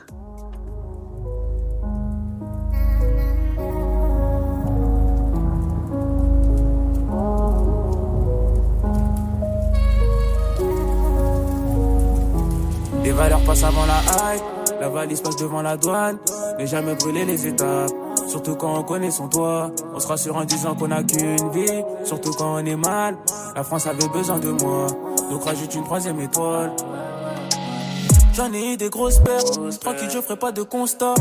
[13.10, 14.44] Les valeurs passent avant la hype,
[14.80, 16.20] la valise passe devant la douane.
[16.60, 17.90] Ne jamais brûler les étapes,
[18.28, 19.72] surtout quand on connaît son toit.
[19.96, 23.18] On se rassure en disant qu'on a qu'une vie, surtout quand on est mal.
[23.56, 24.86] La France avait besoin de moi,
[25.32, 26.72] donc rajoute une troisième étoile.
[28.40, 31.14] J'en ai eu des grosses pertes, tranquille je ferai pas de constat.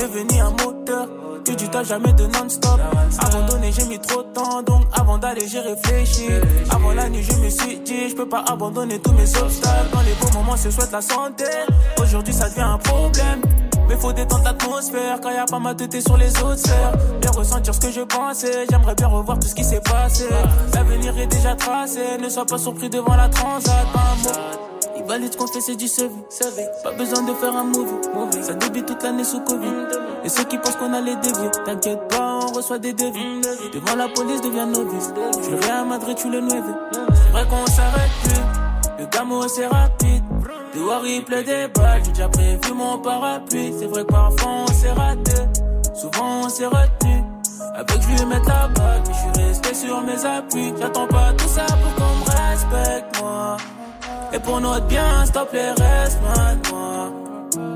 [0.00, 1.06] Devenu un moteur,
[1.44, 2.80] que du tas jamais de non-stop.
[3.20, 6.26] Abandonner j'ai mis trop de temps, donc avant d'aller j'ai réfléchi.
[6.70, 9.90] Avant la nuit je me suis dit, je peux pas abandonner tous mes obstacles.
[9.92, 11.44] Dans les beaux moments se souhaite la santé,
[12.02, 13.42] aujourd'hui ça devient un problème.
[13.88, 16.96] Mais faut détendre l'atmosphère quand y a pas ma tête sur les autres sphères.
[17.20, 20.26] Bien ressentir ce que je pensais, j'aimerais bien revoir tout ce qui s'est passé.
[20.74, 23.86] L'avenir est déjà tracé, ne sois pas surpris devant la transat.
[23.92, 24.59] Pas un mot.
[25.10, 26.08] Valide qu'on fait c'est du CV.
[26.84, 28.44] Pas besoin de faire un movie.
[28.44, 29.88] Ça débute toute l'année sous Covid.
[30.22, 33.40] Et ceux qui pensent qu'on a les dévier, t'inquiète pas, on reçoit des devis.
[33.74, 35.12] Devant la police devient novice.
[35.42, 36.76] Je viens à Madrid, tu le nueve.
[36.92, 39.00] C'est vrai qu'on s'arrête plus.
[39.00, 40.22] Le gamo c'est rapide.
[40.76, 43.74] Dehors il pleut des balles, j'ai déjà prévu mon parapluie.
[43.80, 45.32] C'est vrai que parfois on s'est raté.
[45.92, 47.24] Souvent on s'est retenu.
[47.74, 50.72] Avec je lui mettre la bague, mais je suis resté sur mes appuis.
[50.78, 53.56] J'attends pas tout ça pour qu'on me respecte, moi.
[54.32, 57.12] Et pour notre bien, stop les restes moi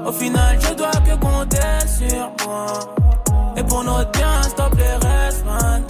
[0.07, 2.67] Au final, je dois que compter sur moi.
[3.57, 5.81] Et pour notre bien, stop les restes moi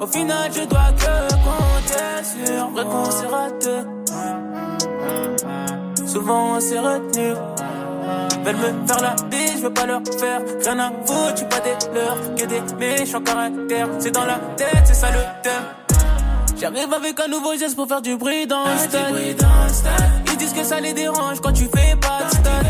[0.00, 3.76] Au final, je dois que compter sur Vrai qu'on s'est raté.
[6.06, 7.34] Souvent, on s'est retenu.
[8.44, 11.60] Veulent me faire la bise, je veux pas leur faire rien à foutre, tu pas
[11.60, 13.88] des leurs, que des méchants caractères.
[13.98, 15.79] C'est dans la tête, c'est ça le thème.
[16.60, 19.14] J'arrive avec un nouveau geste pour faire du bruit dans le stade.
[20.26, 22.66] Ils disent que ça les dérange quand tu fais pas de stade.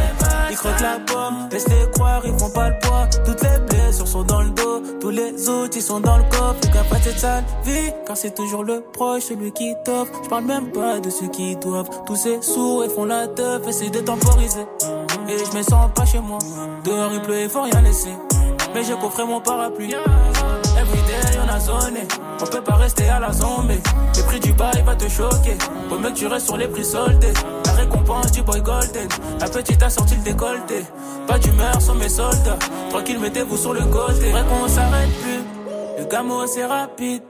[0.49, 3.09] Ils croquent la pomme, laisse-les croire, ils font pas le poids.
[3.25, 6.61] Toutes les blessures sont dans le dos, tous les autres ils sont dans le coffre.
[6.73, 10.13] Gars pas cette sale vie, car c'est toujours le proche, celui qui t'offre.
[10.23, 11.91] Je parle même pas de ceux qui doivent.
[12.07, 14.67] Tous ces sourds et font la teuf, essaient de temporiser.
[15.29, 16.39] Et je me sens pas chez moi.
[16.85, 18.15] Dehors il pleut et faut rien laisser.
[18.73, 19.95] Mais j'ai coffré mon parapluie.
[22.43, 23.81] On peut pas rester à la zombie.
[24.17, 25.59] Le prix du bail va te choquer.
[25.89, 27.35] Faut mieux tu restes sur les prix soldés.
[27.67, 29.09] La récompense du boy golden.
[29.39, 30.85] La petite a sorti le décolleté.
[31.27, 32.59] Pas d'humeur sur mes soldats.
[32.89, 34.31] Tranquille, mettez-vous sur le côté.
[34.31, 35.43] Vrai qu'on s'arrête plus.
[35.99, 37.23] Le gamo c'est rapide.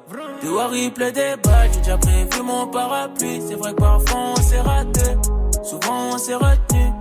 [0.43, 1.71] Dehors il pleut des balles.
[1.73, 3.43] J'ai déjà prévu mon parapluie.
[3.49, 5.17] C'est vrai que parfois on s'est raté.
[5.65, 6.93] Souvent on s'est retenu.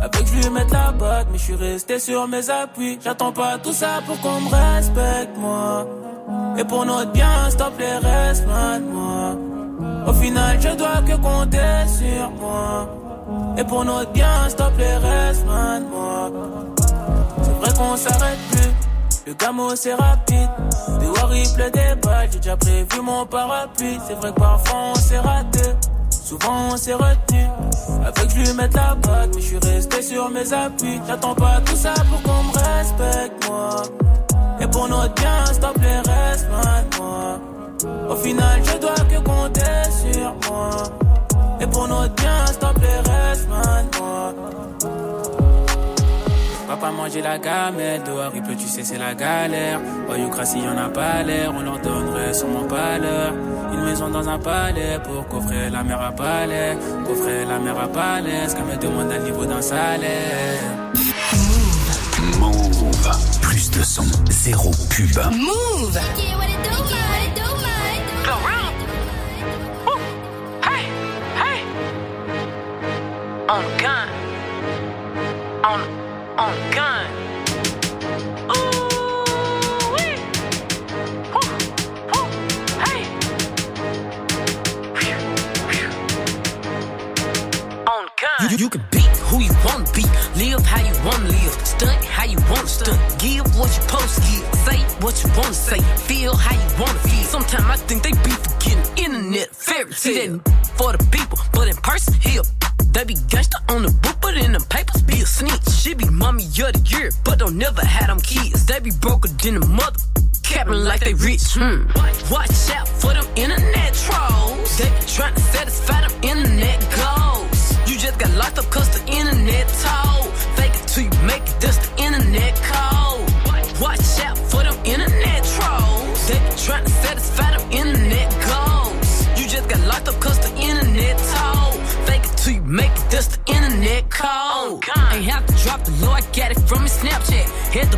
[0.00, 2.98] Avec je lui mettre la bague, mais je suis resté sur mes appuis.
[3.02, 5.86] J'attends pas tout ça pour qu'on me respecte, moi.
[6.58, 9.36] Et pour notre bien, stop les restes, moi.
[10.06, 12.88] Au final, je dois que compter sur moi.
[13.58, 16.30] Et pour notre bien, stop les restes, moi.
[17.42, 18.70] C'est vrai qu'on s'arrête plus.
[19.26, 20.50] Le gamo c'est rapide.
[21.56, 23.98] Pleut des balles, j'ai déjà prévu mon parapluie.
[24.06, 25.74] C'est vrai que parfois on s'est raté.
[26.10, 27.46] Souvent on s'est retenu.
[28.04, 31.00] Avec je lui mettre la bague, mais je suis resté sur mes appuis.
[31.06, 33.82] J'attends pas tout ça pour qu'on me respecte, moi.
[34.60, 36.48] Et pour notre bien, stop les restes,
[36.98, 37.38] moi.
[38.08, 39.60] Au final, je dois que compter
[39.90, 40.70] sur moi.
[41.60, 44.32] Et pour notre bien, stop les restes, moi.
[46.66, 49.80] Papa mangeait la gamelle, dehors il pleut, tu sais, c'est la galère.
[50.06, 53.34] Voyoucratie, y'en a pas l'air, on leur donnerait sûrement pas l'heure.
[53.72, 56.76] Une maison dans un palais pour coffrer la mer à palais.
[57.06, 60.85] Coffrer la mer à palais, ce qu'elle me demande un niveau d'un salaire.
[63.66, 63.72] Move.
[63.72, 65.16] Plus de son, zéro pub.
[65.32, 65.98] Move.
[73.48, 74.08] On gun.
[75.64, 75.80] On,
[76.38, 77.25] on gun.
[95.46, 97.24] Wanna say, feel how you wanna feel.
[97.24, 100.40] Sometimes I think they be forgetting internet fairy tale
[100.76, 102.42] for the people, but in person here.
[102.90, 105.68] They be gangsta on the book, but in the papers be a snitch.
[105.70, 108.66] She be mommy of the year, but don't never have them kids.
[108.66, 110.00] They be broker than a mother,
[110.42, 111.54] capping like they rich.
[111.54, 111.86] Hmm.
[112.32, 112.88] Watch out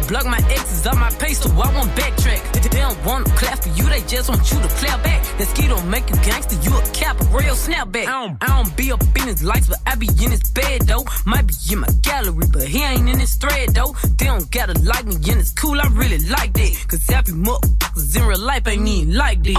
[0.09, 2.41] block my exes on my page, so I won't backtrack.
[2.79, 5.23] They don't want to clap for you, they just want you to clap back.
[5.39, 8.07] That ski don't make you gangster, you a cap, a real snapback.
[8.07, 10.83] I don't, I don't be up in his lights, but I be in his bed
[10.83, 11.05] though.
[11.27, 13.95] Might be in my gallery, but he ain't in his thread though.
[14.17, 16.87] They don't gotta like me, and it's cool, I really like that.
[16.89, 19.57] Cause happy motherfuckers in real life ain't even like that.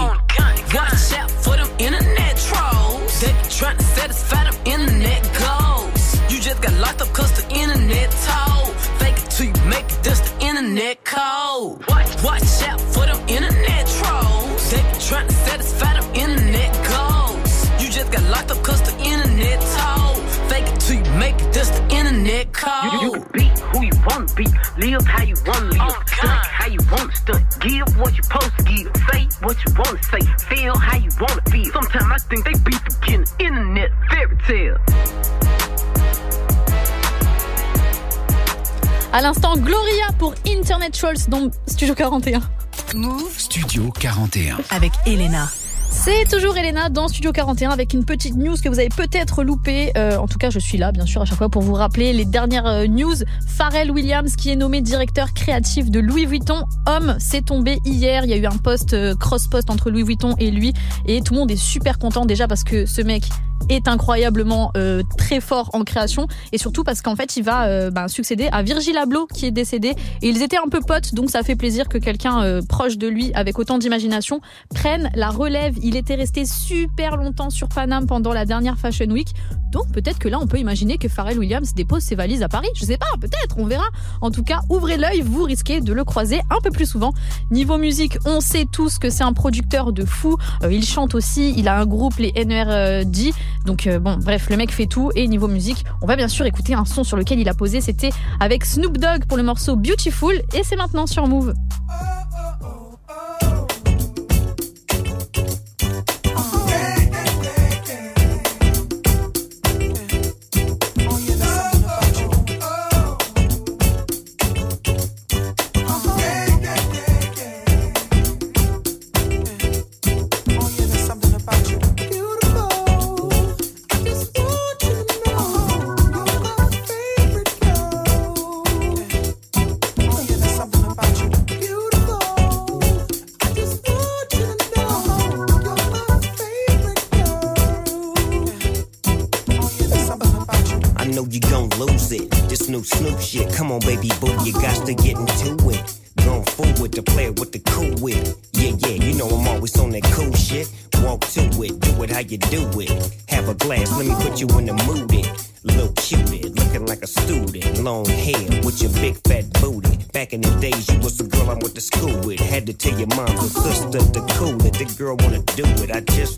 [0.74, 1.30] Watch out
[22.82, 24.46] You, you can be who you wanna be,
[24.78, 28.64] live how you wanna live, stunt how you wanna stunt, give what you supposed to
[28.64, 31.70] give, say what you wanna say, feel how you wanna feel.
[31.72, 34.78] Sometimes I think they be forgetting internet fairy tale.
[39.12, 42.40] À l'instant, Gloria pour Internet Trolls dans Studio 41.
[42.94, 44.58] Move Studio 41.
[44.70, 45.50] avec Elena.
[46.02, 49.92] C'est toujours Elena dans Studio 41 avec une petite news que vous avez peut-être loupée.
[49.98, 52.14] Euh, en tout cas, je suis là, bien sûr, à chaque fois pour vous rappeler
[52.14, 53.16] les dernières euh, news.
[53.46, 56.64] Pharrell Williams, qui est nommé directeur créatif de Louis Vuitton.
[56.86, 58.24] Homme, c'est tombé hier.
[58.24, 60.72] Il y a eu un post, euh, cross-post entre Louis Vuitton et lui.
[61.04, 63.24] Et tout le monde est super content déjà parce que ce mec
[63.70, 66.26] est incroyablement euh, très fort en création.
[66.52, 69.50] Et surtout parce qu'en fait il va euh, bah, succéder à Virgil Abloh qui est
[69.50, 69.94] décédé.
[70.22, 73.06] Et ils étaient un peu potes donc ça fait plaisir que quelqu'un euh, proche de
[73.06, 74.40] lui avec autant d'imagination
[74.74, 75.76] prenne la relève.
[75.82, 79.28] Il était resté super longtemps sur Paname pendant la dernière Fashion Week.
[79.70, 82.68] Donc peut-être que là on peut imaginer que Pharrell Williams dépose ses valises à Paris.
[82.74, 83.86] Je sais pas peut-être on verra.
[84.20, 87.12] En tout cas ouvrez l'œil vous risquez de le croiser un peu plus souvent.
[87.50, 90.36] Niveau musique on sait tous que c'est un producteur de fou.
[90.64, 93.32] Euh, il chante aussi il a un groupe les NRD
[93.64, 95.10] Donc euh, bon, bref, le mec fait tout.
[95.14, 97.80] Et niveau musique, on va bien sûr écouter un son sur lequel il a posé.
[97.80, 98.10] C'était
[98.40, 100.34] avec Snoop Dogg pour le morceau Beautiful.
[100.54, 101.54] Et c'est maintenant sur Move.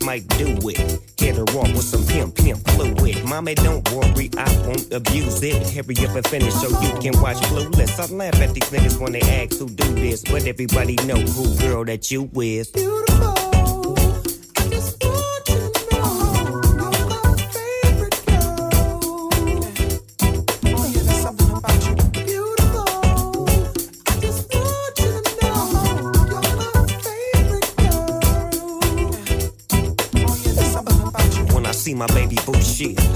[0.03, 0.99] Might do it.
[1.17, 3.23] Hit her off with some pimp, pimp fluid.
[3.25, 5.67] Mommy, don't worry, I won't abuse it.
[5.69, 7.99] Hurry up and finish so you can watch Clueless.
[7.99, 11.57] I laugh at these niggas when they ask who do this, but everybody know who
[11.57, 12.71] girl that you is.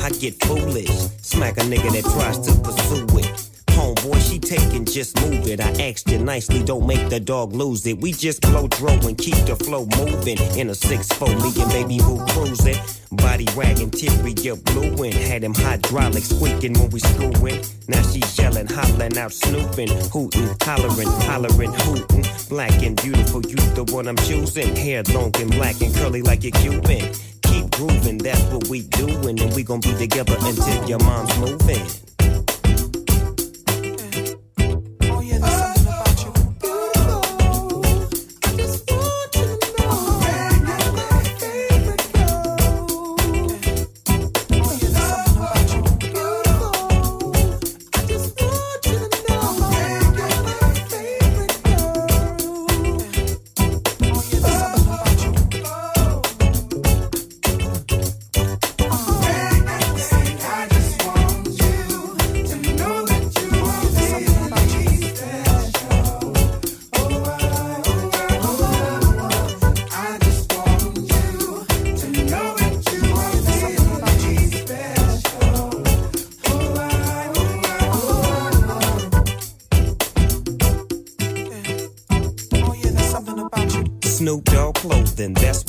[0.07, 0.87] I get foolish.
[1.21, 3.25] Smack a nigga that tries to pursue it.
[3.75, 5.59] Homeboy, she taking, just move it.
[5.59, 7.99] I asked you nicely, don't make the dog lose it.
[7.99, 10.37] We just blow dro and keep the flow moving.
[10.57, 12.77] In a 6-4, me and baby boo cruising.
[13.11, 15.11] Body wagging, teary, you blueing.
[15.11, 17.65] Had him hydraulic squeaking when we screwing.
[17.89, 22.23] Now she yelling, hollering out, snooping, hooting, hollering, hollering, hooting.
[22.47, 24.73] Black and beautiful, you the one I'm choosing.
[24.73, 27.11] Hair long and black and curly like a Cuban.
[27.57, 29.39] Keep grooving, that's what we doing.
[29.39, 32.16] And we gon' be together until your mom's moving.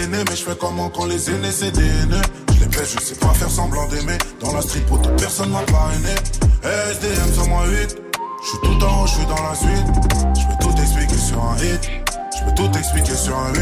[0.00, 2.22] Mais je fais comment quand les aînés c'est des haineux.
[2.54, 4.16] Je les baisse, je sais pas faire semblant d'aimer.
[4.40, 6.14] Dans la street, toute personne m'a parrainé.
[6.62, 7.96] SDM sur moi 8.
[8.42, 9.86] Je suis tout en haut, je suis dans la suite.
[10.34, 11.90] Je peux tout expliquer sur un hit.
[12.38, 13.60] Je peux tout expliquer sur un 8.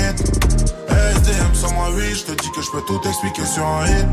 [1.16, 2.14] SDM sur moi 8.
[2.14, 4.06] Je te dis que je peux tout expliquer sur un hit.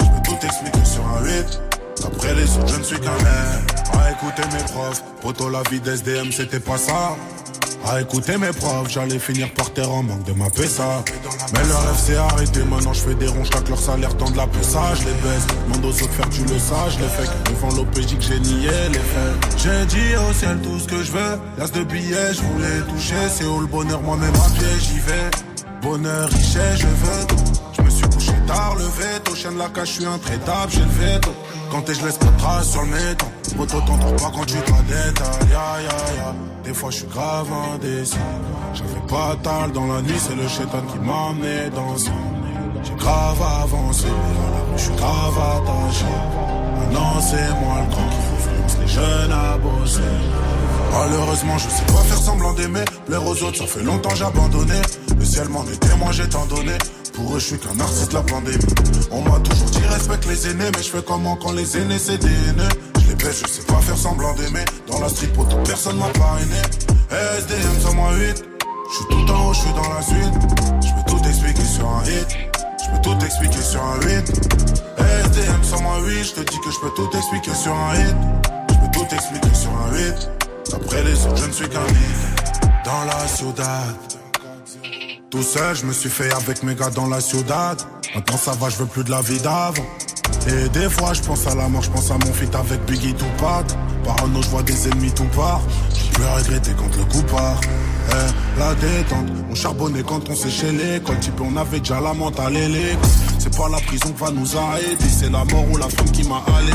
[0.00, 1.60] Je peux tout expliquer sur un 8.
[2.04, 3.94] Après les autres, je ne suis qu'un mec.
[3.94, 5.02] À écouter mes profs.
[5.20, 7.16] Poto, la vie d'SDM, c'était pas ça.
[7.86, 11.02] À écouter mes profs, j'allais finir par terre en manque de ma PSA.
[11.52, 14.36] Mais leur rêve s'est arrêté, maintenant je fais des ronds, chaque leur salaire tend de
[14.36, 15.46] la ça, je les baisse.
[15.66, 18.98] Demande aux autres faire tu le sage, les que devant l'OPJ que j'ai nié les
[18.98, 19.58] faits.
[19.58, 23.28] J'ai dit au ciel tout ce que je veux, l'as de billets, je voulais toucher,
[23.28, 25.30] c'est où le bonheur, moi-même à pied, j'y vais.
[25.82, 27.26] Bonheur, richesse, je veux
[27.76, 31.14] Je me suis couché tard, le veto, chaîne la cache, je suis intraitable, j'ai le
[31.14, 31.30] veto.
[31.70, 33.26] Quand t'es, je laisse pas de traces sur le méton.
[33.54, 36.34] Poto, t'en pas quand tu te ya, ya, ya.
[36.64, 38.16] Des fois, je suis grave indécis.
[38.74, 42.10] J'avais pas tal dans la nuit, c'est le chétan qui m'a amené dans ça.
[42.82, 44.06] J'ai grave avancé,
[44.76, 46.04] je suis grave attaché.
[46.78, 50.00] Maintenant, c'est moi le grand qui influence les jeunes à bosser.
[50.92, 52.84] Malheureusement, je sais pas faire semblant d'aimer.
[53.06, 54.80] Plaire aux autres, ça fait longtemps j'ai abandonné.
[55.18, 56.72] Le ciel m'en est témoin, j'ai tant donné.
[57.14, 58.58] Pour eux, je suis qu'un artiste, la pandémie.
[59.10, 62.18] On m'a toujours dit respecte les aînés, mais je fais comment quand les aînés c'est
[62.18, 62.68] des haineux.
[63.22, 64.64] Je sais pas faire semblant d'aimer.
[64.86, 66.56] Dans la pour toute personne m'a parrainé.
[67.10, 68.44] SDM sur moi 8.
[68.88, 70.34] Je suis tout en haut, je suis dans la suite.
[70.82, 72.26] Je peux tout expliquer sur un hit.
[72.82, 74.08] Je peux tout expliquer sur un 8.
[74.98, 76.24] SDM sur moi 8.
[76.24, 78.16] Je te dis que je peux tout expliquer sur un hit.
[78.70, 80.30] Je peux tout expliquer sur un 8.
[80.72, 82.60] Après les autres, je ne suis qu'un mythe.
[82.84, 83.96] Dans la ciudad.
[85.30, 87.80] Tout seul, je me suis fait avec mes gars dans la ciudad.
[88.14, 89.84] Maintenant ça va, je veux plus de la vie d'avant.
[90.48, 93.14] Et des fois, je pense à la mort, je pense à mon feat avec Biggie
[93.14, 93.66] Tupac.
[94.04, 95.60] Parano, je vois des ennemis tout part.
[95.92, 97.60] Je peux regretter quand le coup part.
[98.10, 101.18] Eh, la détente, on charbonnait quand on séchait l'école.
[101.20, 102.54] Type, on avait déjà la mentale
[103.38, 106.26] C'est pas la prison qui va nous arrêter, c'est la mort ou la femme qui
[106.26, 106.72] m'a allé.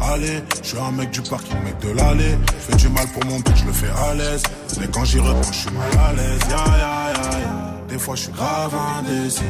[0.00, 2.38] Allez, je suis un mec du parking, mec de l'allée.
[2.58, 4.42] Fais du mal pour mon but, je le fais à l'aise.
[4.80, 6.40] Mais quand j'y reprends, je suis mal à l'aise.
[6.50, 7.76] Ya, ya, ya.
[7.88, 9.42] Des fois, je suis grave indécis.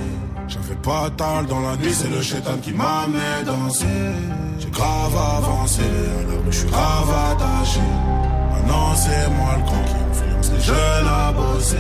[0.49, 3.87] J'avais pas tal dans la nuit, c'est le chétan qui m'a amené danser.
[4.59, 7.81] J'ai grave avancé, alors je suis grave attaché.
[8.53, 11.77] Maintenant, c'est moi le grand qui influence les jeunes à bosser.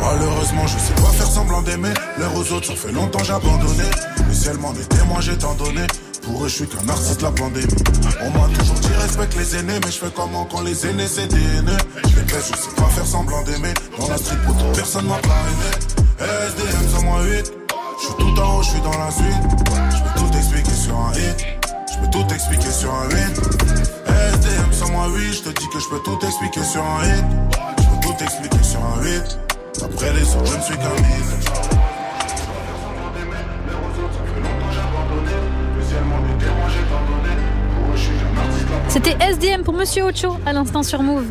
[0.00, 1.94] Malheureusement, je sais pas faire semblant d'aimer.
[2.18, 3.84] L'air aux autres, ça fait longtemps j'ai abandonné.
[4.28, 5.86] Le ciel m'en est témoin, j'ai tant donné.
[6.22, 7.66] Pour eux, je suis qu'un artiste, la pandémie.
[8.22, 11.26] On m'a toujours dit respecte les aînés, mais je fais comment quand les aînés c'est
[11.26, 11.78] des haineux.
[12.04, 13.72] Je je sais pas faire semblant d'aimer.
[13.98, 15.70] Dans la street, pour personne m'a parrainé.
[16.20, 17.59] SDM sur moi 8.
[18.00, 19.26] Je suis tout en haut, je suis dans la suite.
[19.90, 21.46] Je peux tout expliquer sur un hit.
[21.92, 23.14] Je peux tout expliquer sur un 8.
[24.06, 25.32] SDM sur moi 8.
[25.34, 27.24] Je te dis que je peux tout expliquer sur un hit.
[27.78, 29.38] Je peux tout expliquer sur un 8.
[29.84, 31.50] Après les autres, je ne suis qu'un mythe.
[38.88, 41.26] C'était SDM pour Monsieur Ocho à l'instant sur Move.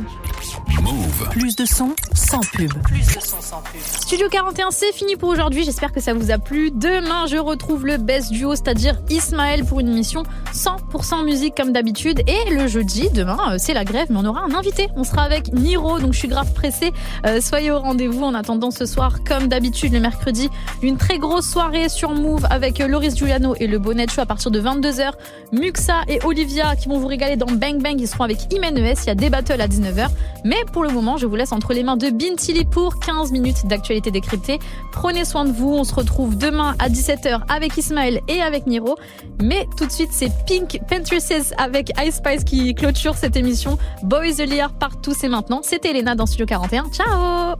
[0.92, 1.30] Move.
[1.30, 2.74] Plus de son, sans pub.
[2.84, 3.82] Plus de son sans pub.
[3.82, 5.64] Studio 41, c'est fini pour aujourd'hui.
[5.64, 6.72] J'espère que ça vous a plu.
[6.72, 12.24] Demain, je retrouve le best duo, c'est-à-dire Ismaël pour une émission 100% musique comme d'habitude.
[12.28, 14.88] Et le jeudi, demain, euh, c'est la grève, mais on aura un invité.
[14.96, 16.92] On sera avec Niro, donc je suis grave pressée.
[17.26, 20.50] Euh, soyez au rendez-vous en attendant ce soir, comme d'habitude, le mercredi,
[20.82, 24.50] une très grosse soirée sur Move avec Loris Giuliano et le Bonnet Show à partir
[24.50, 25.12] de 22h.
[25.52, 28.00] Muxa et Olivia qui vont vous régaler dans Bang Bang.
[28.00, 29.04] Ils seront avec Imen ES.
[29.04, 30.08] Il y a des battles à 19h.
[30.46, 33.66] Mais pour le moment, je vous laisse entre les mains de Bintili pour 15 minutes
[33.68, 34.60] d'actualité décryptée.
[34.92, 35.74] Prenez soin de vous.
[35.74, 38.98] On se retrouve demain à 17h avec Ismaël et avec Niro.
[39.42, 43.78] Mais tout de suite, c'est Pink Pantresses avec Ice Spice qui clôture cette émission.
[44.04, 45.62] Boys the Lear partout, c'est maintenant.
[45.64, 46.90] C'était Elena dans Studio 41.
[46.92, 47.56] Ciao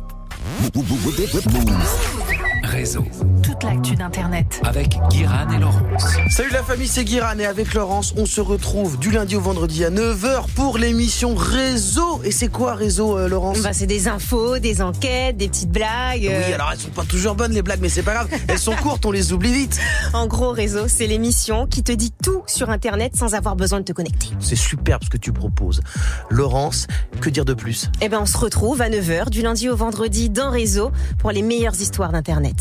[2.70, 3.04] Réseau.
[3.42, 4.62] Toute l'actu d'Internet.
[4.64, 6.04] Avec Guiran et Laurence.
[6.30, 9.84] Salut la famille, c'est Guiran et avec Laurence, on se retrouve du lundi au vendredi
[9.84, 12.22] à 9h pour l'émission Réseau.
[12.24, 13.62] Et c'est quoi Réseau, euh, Laurence?
[13.62, 16.28] Bah, c'est des infos, des enquêtes, des petites blagues.
[16.28, 16.44] euh.
[16.48, 18.28] Oui, alors elles sont pas toujours bonnes les blagues, mais c'est pas grave.
[18.48, 19.80] Elles sont courtes, on les oublie vite.
[20.14, 23.86] En gros, réseau, c'est l'émission qui te dit tout sur Internet sans avoir besoin de
[23.86, 24.28] te connecter.
[24.40, 25.82] C'est superbe ce que tu proposes.
[26.30, 26.88] Laurence,
[27.22, 27.90] que dire de plus?
[28.02, 31.42] Eh ben, on se retrouve à 9h du lundi au vendredi dans Réseau pour les
[31.44, 32.59] meilleures histoires d'Internet.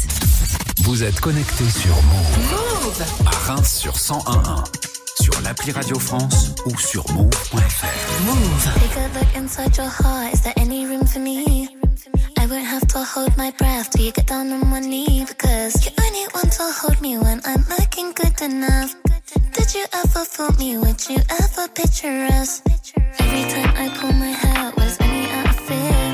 [0.83, 2.39] Vous êtes connecté sur Move.
[2.51, 4.65] Move à Reims sur 1011.
[5.20, 8.23] Sur l'appli Radio France ou sur move.fr.
[8.25, 8.69] Move.
[8.75, 10.33] Take a look inside your heart.
[10.33, 11.69] Is there any room for me?
[12.39, 15.25] I won't have to hold my breath till you get down on one knee?
[15.27, 18.95] Because you only want to hold me when I'm looking good enough.
[19.53, 20.79] Did you ever fool me?
[20.79, 22.62] Would you ever picture us?
[23.19, 26.07] Every time I pull my hair, was any out of?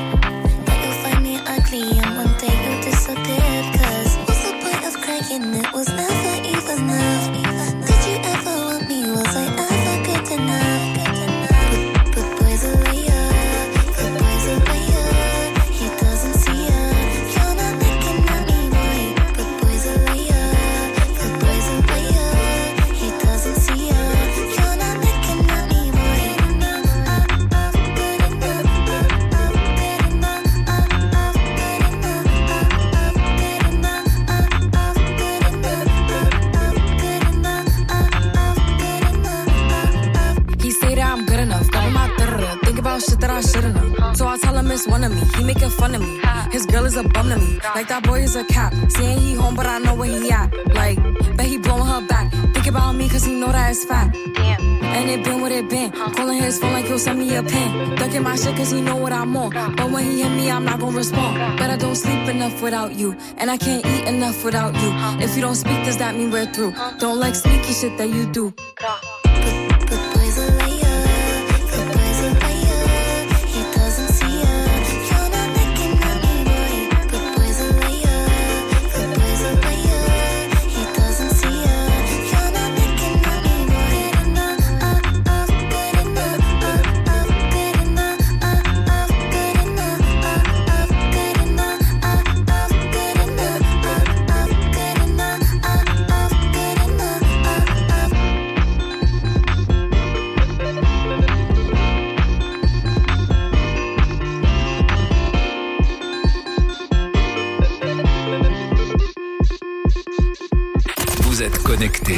[60.95, 64.91] But I don't sleep enough without you, and I can't eat enough without you.
[65.21, 66.73] If you don't speak, does that mean we're through?
[66.99, 68.53] Don't like sneaky shit that you do.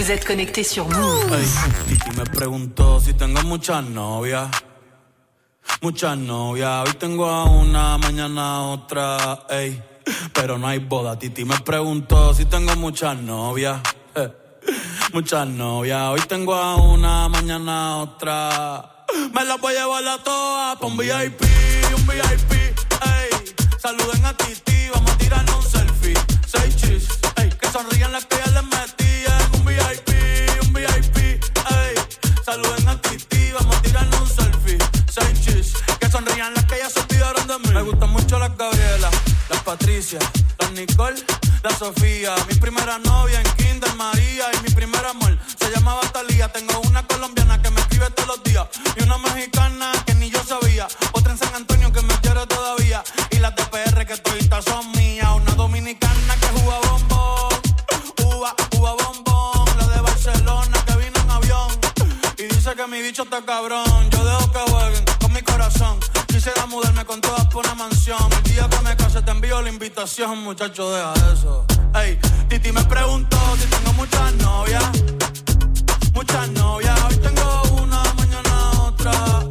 [0.07, 1.33] Vous êtes connecté sur Move.
[1.33, 4.47] Hey, me preguntó si tengo muchas novias.
[5.81, 9.83] Muchas novias, hoy tengo a una, mañana a otra, ey.
[10.33, 13.81] Pero no hay boda, Titi me preguntó si tengo muchas novias.
[14.15, 14.31] Eh.
[15.11, 19.05] Muchas novias, hoy tengo a una, mañana a otra.
[19.33, 21.41] Me las voy a llevar a todas pa' un VIP,
[21.97, 23.55] un VIP, ey.
[23.77, 26.13] Saluden a Titi, vamos a tirarnos un selfie.
[26.47, 27.49] Seis chis, ey.
[27.49, 28.96] Que sonrían las que ya les meto.
[39.67, 40.17] Patricia,
[40.59, 41.21] la Nicole,
[41.61, 42.33] la Sofía.
[42.47, 46.47] Mi primera novia en Kinder María y mi primer amor se llamaba Talía.
[46.47, 48.65] Tengo una colombiana que me escribe todos los días
[48.95, 49.91] y una mexicana
[69.97, 71.65] habitación, muchacho, deja eso.
[71.95, 72.19] Ey,
[72.49, 74.83] Titi me preguntó si tengo muchas novias.
[76.13, 79.46] Muchas novias, hoy tengo una, mañana otra.